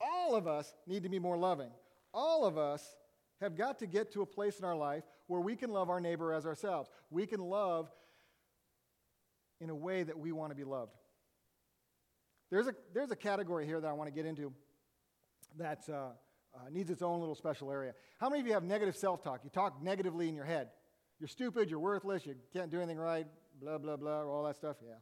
All 0.00 0.34
of 0.34 0.46
us 0.46 0.74
need 0.86 1.02
to 1.04 1.08
be 1.08 1.18
more 1.18 1.36
loving. 1.36 1.70
All 2.12 2.44
of 2.44 2.58
us 2.58 2.96
have 3.40 3.56
got 3.56 3.78
to 3.80 3.86
get 3.86 4.12
to 4.12 4.22
a 4.22 4.26
place 4.26 4.58
in 4.58 4.64
our 4.64 4.76
life 4.76 5.04
where 5.26 5.40
we 5.40 5.56
can 5.56 5.70
love 5.70 5.90
our 5.90 6.00
neighbor 6.00 6.32
as 6.32 6.46
ourselves. 6.46 6.90
We 7.10 7.26
can 7.26 7.40
love 7.40 7.90
in 9.60 9.70
a 9.70 9.74
way 9.74 10.02
that 10.02 10.18
we 10.18 10.32
want 10.32 10.50
to 10.50 10.56
be 10.56 10.64
loved. 10.64 10.92
There's 12.50 12.66
a, 12.66 12.74
there's 12.92 13.10
a 13.10 13.16
category 13.16 13.66
here 13.66 13.80
that 13.80 13.88
I 13.88 13.92
want 13.92 14.08
to 14.08 14.14
get 14.14 14.26
into 14.26 14.52
that 15.58 15.88
uh, 15.88 15.92
uh, 15.92 16.58
needs 16.70 16.90
its 16.90 17.02
own 17.02 17.20
little 17.20 17.34
special 17.34 17.70
area. 17.70 17.94
How 18.18 18.28
many 18.28 18.40
of 18.40 18.46
you 18.46 18.52
have 18.52 18.64
negative 18.64 18.96
self 18.96 19.22
talk? 19.22 19.40
You 19.42 19.50
talk 19.50 19.82
negatively 19.82 20.28
in 20.28 20.34
your 20.34 20.44
head. 20.44 20.68
You're 21.18 21.28
stupid, 21.28 21.70
you're 21.70 21.78
worthless, 21.78 22.26
you 22.26 22.34
can't 22.52 22.70
do 22.70 22.78
anything 22.78 22.98
right, 22.98 23.26
blah, 23.60 23.78
blah, 23.78 23.96
blah, 23.96 24.24
all 24.24 24.44
that 24.44 24.56
stuff. 24.56 24.76
Yeah. 24.84 24.94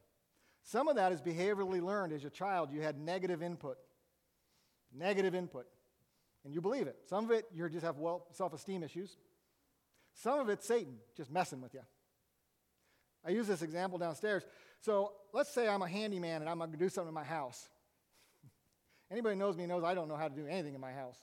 Some 0.63 0.87
of 0.87 0.95
that 0.95 1.11
is 1.11 1.21
behaviorally 1.21 1.81
learned. 1.81 2.13
As 2.13 2.23
a 2.23 2.29
child, 2.29 2.69
you 2.71 2.81
had 2.81 2.99
negative 2.99 3.41
input. 3.41 3.77
Negative 4.93 5.33
input. 5.33 5.65
And 6.43 6.53
you 6.53 6.61
believe 6.61 6.87
it. 6.87 6.97
Some 7.05 7.25
of 7.25 7.31
it, 7.31 7.45
you 7.53 7.67
just 7.69 7.85
have 7.85 7.97
well, 7.97 8.25
self 8.31 8.53
esteem 8.53 8.83
issues. 8.83 9.17
Some 10.13 10.39
of 10.39 10.49
it's 10.49 10.67
Satan 10.67 10.95
just 11.15 11.31
messing 11.31 11.61
with 11.61 11.73
you. 11.73 11.81
I 13.25 13.29
use 13.29 13.47
this 13.47 13.61
example 13.61 13.99
downstairs. 13.99 14.43
So 14.79 15.13
let's 15.31 15.53
say 15.53 15.67
I'm 15.67 15.81
a 15.81 15.87
handyman 15.87 16.41
and 16.41 16.49
I'm 16.49 16.57
going 16.57 16.71
to 16.71 16.77
do 16.77 16.89
something 16.89 17.09
in 17.09 17.13
my 17.13 17.23
house. 17.23 17.69
Anybody 19.11 19.35
knows 19.35 19.55
me 19.55 19.67
knows 19.67 19.83
I 19.83 19.93
don't 19.93 20.07
know 20.07 20.15
how 20.15 20.27
to 20.27 20.35
do 20.35 20.47
anything 20.47 20.73
in 20.73 20.81
my 20.81 20.91
house. 20.91 21.17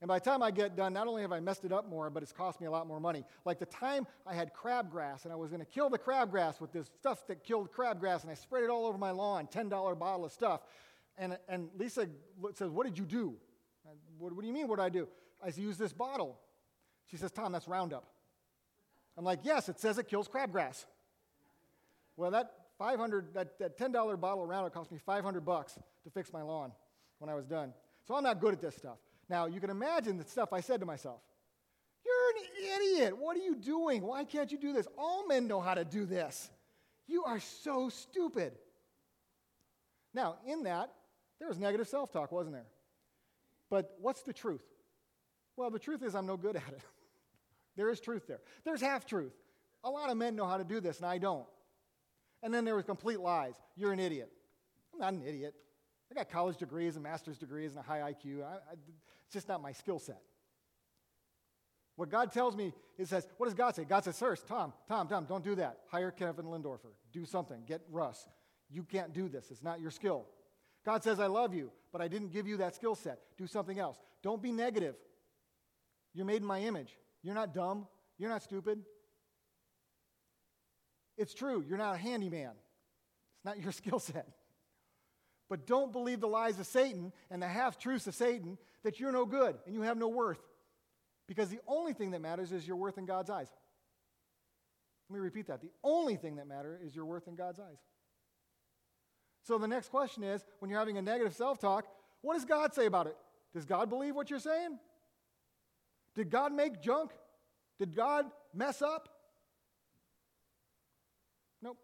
And 0.00 0.08
by 0.08 0.18
the 0.18 0.24
time 0.24 0.42
I 0.42 0.50
get 0.50 0.74
done, 0.74 0.92
not 0.92 1.06
only 1.06 1.22
have 1.22 1.30
I 1.30 1.38
messed 1.38 1.64
it 1.64 1.70
up 1.70 1.88
more, 1.88 2.10
but 2.10 2.24
it's 2.24 2.32
cost 2.32 2.60
me 2.60 2.66
a 2.66 2.70
lot 2.70 2.88
more 2.88 2.98
money. 2.98 3.24
Like 3.44 3.60
the 3.60 3.66
time 3.66 4.04
I 4.26 4.34
had 4.34 4.52
crabgrass 4.52 5.24
and 5.24 5.32
I 5.32 5.36
was 5.36 5.50
going 5.50 5.60
to 5.60 5.66
kill 5.66 5.90
the 5.90 5.98
crabgrass 5.98 6.60
with 6.60 6.72
this 6.72 6.90
stuff 6.98 7.24
that 7.28 7.44
killed 7.44 7.70
crabgrass 7.70 8.22
and 8.22 8.30
I 8.30 8.34
sprayed 8.34 8.64
it 8.64 8.70
all 8.70 8.84
over 8.84 8.98
my 8.98 9.12
lawn, 9.12 9.46
$10 9.46 9.70
bottle 9.98 10.24
of 10.24 10.32
stuff. 10.32 10.62
And, 11.16 11.38
and 11.48 11.68
Lisa 11.78 12.08
says, 12.54 12.70
What 12.70 12.84
did 12.84 12.98
you 12.98 13.04
do? 13.04 13.36
What, 14.22 14.34
what 14.34 14.42
do 14.42 14.46
you 14.46 14.54
mean, 14.54 14.68
what 14.68 14.76
do 14.76 14.82
I 14.82 14.88
do? 14.88 15.08
I 15.44 15.48
use 15.48 15.76
this 15.76 15.92
bottle. 15.92 16.38
She 17.10 17.16
says, 17.16 17.32
Tom, 17.32 17.50
that's 17.50 17.66
Roundup. 17.66 18.04
I'm 19.18 19.24
like, 19.24 19.40
Yes, 19.42 19.68
it 19.68 19.80
says 19.80 19.98
it 19.98 20.06
kills 20.06 20.28
crabgrass. 20.28 20.84
Well, 22.16 22.30
that 22.30 22.52
500, 22.78 23.34
that, 23.34 23.58
that 23.58 23.76
$10 23.76 24.20
bottle 24.20 24.44
of 24.44 24.48
Roundup 24.48 24.72
cost 24.72 24.92
me 24.92 24.98
500 25.04 25.40
bucks 25.44 25.74
to 25.74 26.10
fix 26.10 26.32
my 26.32 26.42
lawn 26.42 26.70
when 27.18 27.28
I 27.30 27.34
was 27.34 27.46
done. 27.46 27.74
So 28.06 28.14
I'm 28.14 28.22
not 28.22 28.40
good 28.40 28.54
at 28.54 28.60
this 28.60 28.76
stuff. 28.76 28.98
Now, 29.28 29.46
you 29.46 29.60
can 29.60 29.70
imagine 29.70 30.18
the 30.18 30.24
stuff 30.24 30.52
I 30.52 30.60
said 30.60 30.80
to 30.80 30.86
myself. 30.86 31.20
You're 32.04 32.14
an 32.36 32.80
idiot. 32.80 33.16
What 33.18 33.36
are 33.36 33.40
you 33.40 33.56
doing? 33.56 34.02
Why 34.02 34.24
can't 34.24 34.52
you 34.52 34.58
do 34.58 34.72
this? 34.72 34.86
All 34.96 35.26
men 35.26 35.48
know 35.48 35.60
how 35.60 35.74
to 35.74 35.84
do 35.84 36.04
this. 36.06 36.48
You 37.08 37.24
are 37.24 37.40
so 37.40 37.88
stupid. 37.88 38.52
Now, 40.14 40.36
in 40.46 40.64
that, 40.64 40.92
there 41.40 41.48
was 41.48 41.58
negative 41.58 41.88
self 41.88 42.12
talk, 42.12 42.30
wasn't 42.30 42.54
there? 42.54 42.66
But 43.72 43.96
what's 44.02 44.20
the 44.20 44.34
truth? 44.34 44.60
Well, 45.56 45.70
the 45.70 45.78
truth 45.78 46.02
is, 46.02 46.14
I'm 46.14 46.26
no 46.26 46.36
good 46.36 46.56
at 46.64 46.68
it. 46.68 46.82
there 47.74 47.88
is 47.88 48.00
truth 48.00 48.26
there. 48.28 48.40
There's 48.64 48.82
half 48.82 49.06
truth. 49.06 49.32
A 49.82 49.88
lot 49.88 50.10
of 50.10 50.18
men 50.18 50.36
know 50.36 50.44
how 50.46 50.58
to 50.58 50.64
do 50.64 50.78
this, 50.78 50.98
and 50.98 51.06
I 51.06 51.16
don't. 51.16 51.46
And 52.42 52.52
then 52.52 52.66
there 52.66 52.76
was 52.76 52.84
complete 52.84 53.18
lies. 53.18 53.54
You're 53.74 53.92
an 53.92 53.98
idiot. 53.98 54.30
I'm 54.92 55.00
not 55.00 55.14
an 55.14 55.26
idiot. 55.26 55.54
I 56.10 56.14
got 56.14 56.28
college 56.28 56.58
degrees 56.58 56.96
and 56.96 57.02
master's 57.02 57.38
degrees 57.38 57.70
and 57.74 57.80
a 57.80 57.82
high 57.82 58.12
IQ. 58.12 58.42
I, 58.44 58.56
I, 58.56 58.72
it's 59.24 59.32
just 59.32 59.48
not 59.48 59.62
my 59.62 59.72
skill 59.72 59.98
set. 59.98 60.20
What 61.96 62.10
God 62.10 62.30
tells 62.30 62.54
me 62.54 62.74
is 62.98 63.08
says, 63.08 63.26
what 63.38 63.46
does 63.46 63.54
God 63.54 63.74
say? 63.74 63.84
God 63.84 64.04
says, 64.04 64.18
first, 64.18 64.46
Tom, 64.46 64.74
Tom, 64.86 65.08
Tom, 65.08 65.24
don't 65.24 65.42
do 65.42 65.54
that. 65.54 65.78
Hire 65.90 66.10
Kevin 66.10 66.44
Lindorfer. 66.44 66.92
Do 67.10 67.24
something. 67.24 67.62
Get 67.66 67.80
Russ. 67.90 68.28
You 68.70 68.82
can't 68.82 69.14
do 69.14 69.30
this. 69.30 69.50
It's 69.50 69.62
not 69.62 69.80
your 69.80 69.90
skill. 69.90 70.26
God 70.84 71.02
says, 71.04 71.20
I 71.20 71.26
love 71.26 71.54
you, 71.54 71.70
but 71.92 72.00
I 72.00 72.08
didn't 72.08 72.32
give 72.32 72.46
you 72.46 72.58
that 72.58 72.74
skill 72.74 72.94
set. 72.94 73.20
Do 73.38 73.46
something 73.46 73.78
else. 73.78 73.98
Don't 74.22 74.42
be 74.42 74.52
negative. 74.52 74.96
You're 76.14 76.26
made 76.26 76.42
in 76.42 76.46
my 76.46 76.60
image. 76.60 76.96
You're 77.22 77.34
not 77.34 77.54
dumb. 77.54 77.86
You're 78.18 78.30
not 78.30 78.42
stupid. 78.42 78.82
It's 81.16 81.34
true. 81.34 81.64
You're 81.66 81.78
not 81.78 81.94
a 81.94 81.98
handyman. 81.98 82.52
It's 83.36 83.44
not 83.44 83.60
your 83.60 83.72
skill 83.80 83.98
set. 83.98 84.28
But 85.48 85.66
don't 85.66 85.92
believe 85.92 86.20
the 86.20 86.28
lies 86.28 86.58
of 86.58 86.66
Satan 86.66 87.12
and 87.30 87.42
the 87.42 87.48
half 87.48 87.78
truths 87.78 88.06
of 88.06 88.14
Satan 88.14 88.58
that 88.84 88.98
you're 88.98 89.12
no 89.12 89.26
good 89.26 89.56
and 89.66 89.74
you 89.74 89.82
have 89.82 89.98
no 89.98 90.08
worth. 90.08 90.40
Because 91.28 91.48
the 91.48 91.60
only 91.68 91.92
thing 91.92 92.12
that 92.12 92.20
matters 92.20 92.52
is 92.52 92.66
your 92.66 92.76
worth 92.76 92.98
in 92.98 93.06
God's 93.06 93.30
eyes. 93.30 93.48
Let 95.08 95.14
me 95.14 95.20
repeat 95.20 95.48
that. 95.48 95.60
The 95.60 95.70
only 95.84 96.16
thing 96.16 96.36
that 96.36 96.48
matters 96.48 96.80
is 96.80 96.96
your 96.96 97.04
worth 97.04 97.28
in 97.28 97.36
God's 97.36 97.60
eyes. 97.60 97.78
So 99.42 99.58
the 99.58 99.68
next 99.68 99.90
question 99.90 100.22
is 100.22 100.44
when 100.60 100.70
you're 100.70 100.78
having 100.78 100.98
a 100.98 101.02
negative 101.02 101.34
self 101.34 101.58
talk, 101.58 101.86
what 102.20 102.34
does 102.34 102.44
God 102.44 102.74
say 102.74 102.86
about 102.86 103.06
it? 103.06 103.16
Does 103.52 103.64
God 103.64 103.90
believe 103.90 104.14
what 104.14 104.30
you're 104.30 104.38
saying? 104.38 104.78
Did 106.14 106.30
God 106.30 106.52
make 106.52 106.80
junk? 106.80 107.10
Did 107.78 107.96
God 107.96 108.26
mess 108.54 108.82
up? 108.82 109.08
Nope. 111.60 111.78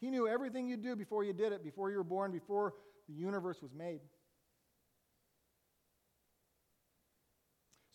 He 0.00 0.10
knew 0.10 0.28
everything 0.28 0.68
you'd 0.68 0.82
do 0.82 0.94
before 0.94 1.24
you 1.24 1.32
did 1.32 1.52
it, 1.52 1.64
before 1.64 1.90
you 1.90 1.96
were 1.96 2.04
born, 2.04 2.30
before 2.30 2.74
the 3.08 3.14
universe 3.14 3.62
was 3.62 3.72
made. 3.74 4.00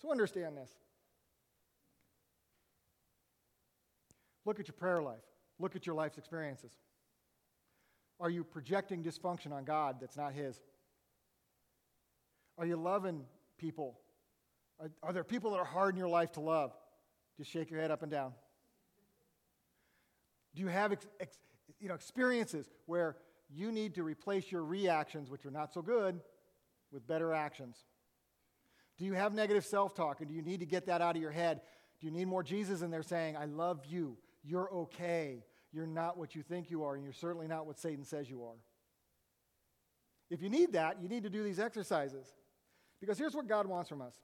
So 0.02 0.12
understand 0.12 0.58
this. 0.58 0.72
Look 4.46 4.60
at 4.60 4.68
your 4.68 4.76
prayer 4.76 5.02
life. 5.02 5.24
Look 5.60 5.76
at 5.76 5.86
your 5.86 5.96
life's 5.96 6.18
experiences. 6.18 6.72
Are 8.24 8.30
you 8.30 8.46
projecting 8.46 9.04
dysfunction 9.04 9.52
on 9.52 9.66
God 9.66 9.98
that's 10.00 10.16
not 10.16 10.32
His? 10.32 10.58
Are 12.58 12.66
you 12.66 12.78
loving 12.78 13.26
people? 13.58 14.00
Are, 14.80 14.90
are, 15.04 15.12
there 15.12 15.26
people 15.26 15.52
that 15.52 15.58
are 15.58 15.66
hard 15.66 15.94
in 15.94 16.00
your 16.00 16.08
life 16.08 16.32
to 16.34 16.40
love? 16.40 16.72
Just 17.36 17.52
shake 17.52 17.70
your 17.70 17.82
head 17.82 17.92
up 17.92 18.02
and 18.02 18.10
down. 18.10 18.32
Do 20.56 20.62
you 20.62 20.70
have 20.70 20.94
ex- 20.94 21.06
ex- 21.20 21.38
you 21.82 21.90
know, 21.90 21.96
experiences 21.96 22.70
where 22.86 23.18
you 23.50 23.74
need 23.74 23.96
to 23.96 24.04
replace 24.04 24.50
your 24.50 24.64
reactions, 24.64 25.30
which 25.30 25.46
are 25.46 25.52
not 25.52 25.74
so 25.74 25.82
good, 25.82 26.22
with 26.94 27.06
better 27.06 27.34
actions? 27.34 27.76
Do 28.98 29.04
you 29.04 29.14
have 29.16 29.34
negative 29.34 29.66
self 29.66 29.96
talk 29.96 30.22
and 30.22 30.30
do 30.30 30.34
you 30.34 30.44
need 30.44 30.62
to 30.62 30.66
get 30.66 30.86
that 30.86 31.02
out 31.02 31.18
of 31.18 31.22
your 31.22 31.32
head? 31.32 31.60
Do 32.00 32.08
you 32.08 32.14
need 32.14 32.30
more 32.30 32.42
Jesus 32.42 32.84
in 32.84 32.90
there 32.90 33.04
saying, 33.04 33.36
I 33.36 33.46
love 33.46 33.82
you, 33.86 34.16
you're 34.46 34.72
okay, 34.72 35.44
you're 35.74 35.88
not 35.88 36.18
what 36.18 36.36
you 36.36 36.44
think 36.44 36.70
you 36.70 36.84
are, 36.84 36.96
and 36.96 37.04
you're 37.04 37.14
certainly 37.14 37.48
not 37.48 37.66
what 37.66 37.80
Satan 37.80 38.06
says 38.06 38.30
you 38.30 38.44
are? 38.44 38.58
If 40.30 40.42
you 40.42 40.50
need 40.50 40.74
that, 40.74 41.02
you 41.02 41.10
need 41.10 41.24
to 41.24 41.30
do 41.30 41.44
these 41.44 41.60
exercises. 41.60 42.28
Because 43.00 43.18
here's 43.18 43.36
what 43.36 43.48
God 43.48 43.68
wants 43.68 43.90
from 43.90 44.02
us 44.02 44.16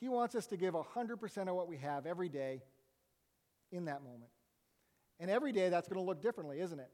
He 0.00 0.08
wants 0.08 0.34
us 0.34 0.46
to 0.48 0.56
give 0.56 0.74
100% 0.74 1.48
of 1.48 1.54
what 1.54 1.68
we 1.68 1.76
have 1.78 2.06
every 2.06 2.28
day 2.28 2.62
in 3.70 3.84
that 3.84 4.02
moment. 4.02 4.30
And 5.20 5.30
every 5.30 5.52
day 5.52 5.68
that's 5.68 5.88
going 5.88 6.00
to 6.00 6.06
look 6.06 6.20
differently, 6.20 6.60
isn't 6.60 6.78
it? 6.78 6.90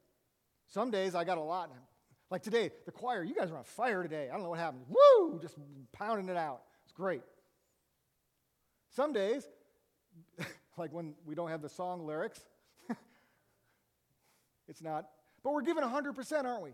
Some 0.69 0.91
days 0.91 1.15
I 1.15 1.25
got 1.25 1.39
a 1.39 1.43
lot. 1.43 1.71
Like 2.31 2.43
today, 2.43 2.71
the 2.87 2.93
choir, 2.93 3.25
you 3.25 3.35
guys 3.35 3.51
are 3.51 3.57
on 3.57 3.65
fire 3.65 4.03
today. 4.03 4.29
I 4.29 4.35
don't 4.35 4.43
know 4.43 4.51
what 4.51 4.59
happened. 4.59 4.85
Woo! 4.89 5.39
Just 5.41 5.57
pounding 5.93 6.29
it 6.29 6.37
out. 6.37 6.63
It's 6.85 6.93
great. 6.93 7.23
Some 8.91 9.13
days, 9.13 9.49
like 10.77 10.93
when 10.93 11.15
we 11.25 11.35
don't 11.35 11.49
have 11.49 11.63
the 11.63 11.69
song 11.69 12.07
lyrics, 12.07 12.41
it's 14.71 14.81
not. 14.81 15.07
But 15.43 15.53
we're 15.53 15.63
giving 15.63 15.83
100%, 15.83 16.45
aren't 16.45 16.63
we? 16.63 16.71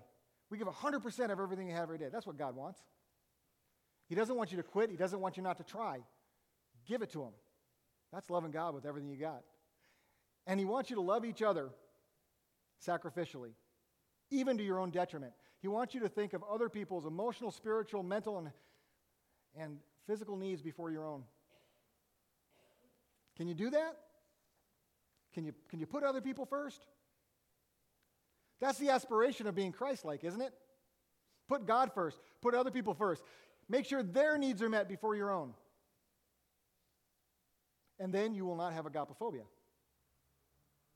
We 0.51 0.59
give 0.59 0.69
100% 0.69 1.33
of 1.33 1.41
everything 1.41 1.69
you 1.69 1.75
have 1.75 1.85
every 1.85 1.99
day. 1.99 2.09
That's 2.13 2.27
what 2.27 2.37
God 2.37 2.55
wants. 2.55 2.81
He 4.09 4.15
doesn't 4.15 4.37
want 4.37 4.53
you 4.53 4.59
to 4.59 4.63
quit, 4.63 4.91
He 4.91 4.97
doesn't 4.97 5.19
want 5.21 5.37
you 5.37 5.43
not 5.43 5.57
to 5.57 5.65
try. 5.65 5.99
Give 6.87 7.03
it 7.03 7.11
to 7.13 7.23
Him. 7.23 7.33
That's 8.13 8.31
loving 8.31 8.53
God 8.53 8.75
with 8.75 8.87
everything 8.87 9.11
you 9.11 9.17
got. 9.17 9.43
And 10.47 10.61
He 10.61 10.67
wants 10.67 10.91
you 10.91 10.97
to 10.97 11.03
love 11.03 11.25
each 11.25 11.43
other 11.43 11.71
sacrificially, 12.87 13.53
even 14.31 14.59
to 14.59 14.63
your 14.63 14.79
own 14.79 14.91
detriment. 14.91 15.33
He 15.61 15.69
wants 15.69 15.95
you 15.95 16.01
to 16.01 16.09
think 16.09 16.35
of 16.35 16.45
other 16.49 16.69
people's 16.69 17.07
emotional, 17.07 17.51
spiritual, 17.51 18.03
mental, 18.03 18.39
and, 18.39 18.51
and 19.59 19.79
physical 20.07 20.37
needs 20.37 20.63
before 20.63 20.91
your 20.91 21.05
own. 21.05 21.25
Can 23.37 23.49
you 23.49 23.55
do 23.55 23.71
that? 23.71 23.97
Can 25.35 25.45
you, 25.45 25.53
can 25.69 25.81
you 25.81 25.87
put 25.87 26.05
other 26.05 26.21
people 26.21 26.47
first? 26.47 26.87
That's 28.61 28.79
the 28.79 28.91
aspiration 28.91 29.47
of 29.47 29.55
being 29.55 29.73
Christ 29.73 30.05
like, 30.05 30.25
isn't 30.25 30.41
it? 30.41 30.53
Put 31.49 31.67
God 31.67 31.93
first, 31.95 32.19
put 32.43 32.55
other 32.55 32.71
people 32.71 32.95
first. 32.95 33.23
Make 33.69 33.85
sure 33.85 34.03
their 34.03 34.39
needs 34.39 34.63
are 34.63 34.69
met 34.69 34.89
before 34.89 35.15
your 35.15 35.31
own. 35.31 35.55
And 37.99 38.13
then 38.13 38.35
you 38.35 38.45
will 38.45 38.57
not 38.57 38.73
have 38.73 38.85
agapophobia. 38.85 39.45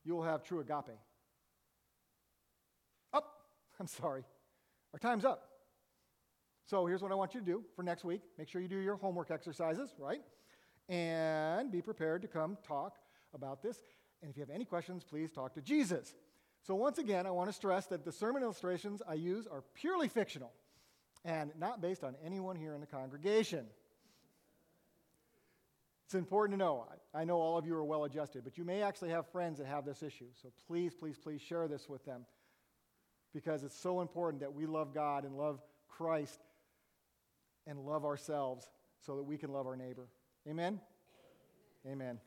You 0.05 0.17
will 0.17 0.23
have 0.23 0.43
true 0.43 0.61
agape. 0.61 0.97
Up! 3.13 3.15
Oh, 3.15 3.25
I'm 3.81 3.87
sorry. 3.87 4.25
Our 4.93 4.99
time's 4.99 5.25
up. 5.25 5.47
So 6.67 6.87
here's 6.87 7.03
what 7.03 7.11
I 7.11 7.15
want 7.15 7.35
you 7.35 7.41
to 7.41 7.47
do 7.47 7.65
for 7.75 7.83
next 7.83 8.05
week. 8.05 8.21
Make 8.39 8.49
sure 8.49 8.61
you 8.61 8.69
do 8.69 8.79
your 8.79 8.97
homework 8.97 9.31
exercises, 9.31 9.95
right? 9.99 10.23
And 10.89 11.71
be 11.71 11.83
prepared 11.83 12.23
to 12.23 12.29
come 12.29 12.57
talk 12.67 12.97
about 13.35 13.63
this. 13.63 13.83
And 14.23 14.31
if 14.31 14.37
you 14.37 14.43
have 14.43 14.51
any 14.51 14.65
questions, 14.65 15.03
please 15.03 15.33
talk 15.33 15.55
to 15.55 15.63
Jesus. 15.63 16.15
So, 16.63 16.75
once 16.75 16.99
again, 16.99 17.27
I 17.27 17.31
want 17.31 17.49
to 17.49 17.53
stress 17.53 17.87
that 17.87 18.05
the 18.05 18.13
sermon 18.13 18.43
illustrations 18.43 19.03
I 19.07 19.15
use 19.15 19.47
are 19.47 19.63
purely 19.75 20.09
fictional 20.09 20.53
and 21.25 21.53
not 21.59 21.81
based 21.81 22.05
on 22.05 22.15
anyone 22.25 22.57
here 22.57 22.75
in 22.75 22.81
the 22.81 22.87
congregation. 22.87 23.67
It's 26.07 26.15
important 26.15 26.59
to 26.59 26.65
know. 26.65 26.87
I 27.15 27.25
know 27.25 27.37
all 27.37 27.57
of 27.57 27.67
you 27.67 27.75
are 27.77 27.85
well 27.85 28.05
adjusted, 28.05 28.43
but 28.45 28.59
you 28.59 28.65
may 28.65 28.83
actually 28.83 29.11
have 29.11 29.29
friends 29.29 29.59
that 29.59 29.67
have 29.69 29.85
this 29.85 30.03
issue. 30.03 30.27
So 30.43 30.53
please, 30.67 30.93
please, 30.95 31.17
please 31.17 31.41
share 31.41 31.69
this 31.69 31.89
with 31.89 32.05
them 32.05 32.27
because 33.33 33.63
it's 33.63 33.79
so 33.79 34.01
important 34.01 34.41
that 34.41 34.53
we 34.53 34.67
love 34.67 34.93
God 34.93 35.25
and 35.25 35.37
love 35.37 35.61
Christ 35.89 36.41
and 37.67 37.79
love 37.79 38.05
ourselves 38.05 38.69
so 39.07 39.17
that 39.17 39.23
we 39.23 39.39
can 39.39 39.53
love 39.53 39.67
our 39.67 39.77
neighbor. 39.77 40.09
Amen? 40.49 40.81
Amen. 41.87 42.19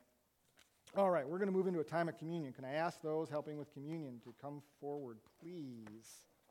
All 0.96 1.10
right, 1.10 1.28
we're 1.28 1.40
going 1.40 1.48
to 1.48 1.54
move 1.54 1.66
into 1.66 1.80
a 1.80 1.84
time 1.84 2.08
of 2.08 2.20
communion. 2.20 2.54
Can 2.54 2.66
I 2.66 2.74
ask 2.74 3.02
those 3.02 3.28
helping 3.28 3.58
with 3.58 3.74
communion 3.74 4.22
to 4.26 4.34
come 4.40 4.62
forward, 4.80 5.18
please? 5.42 6.22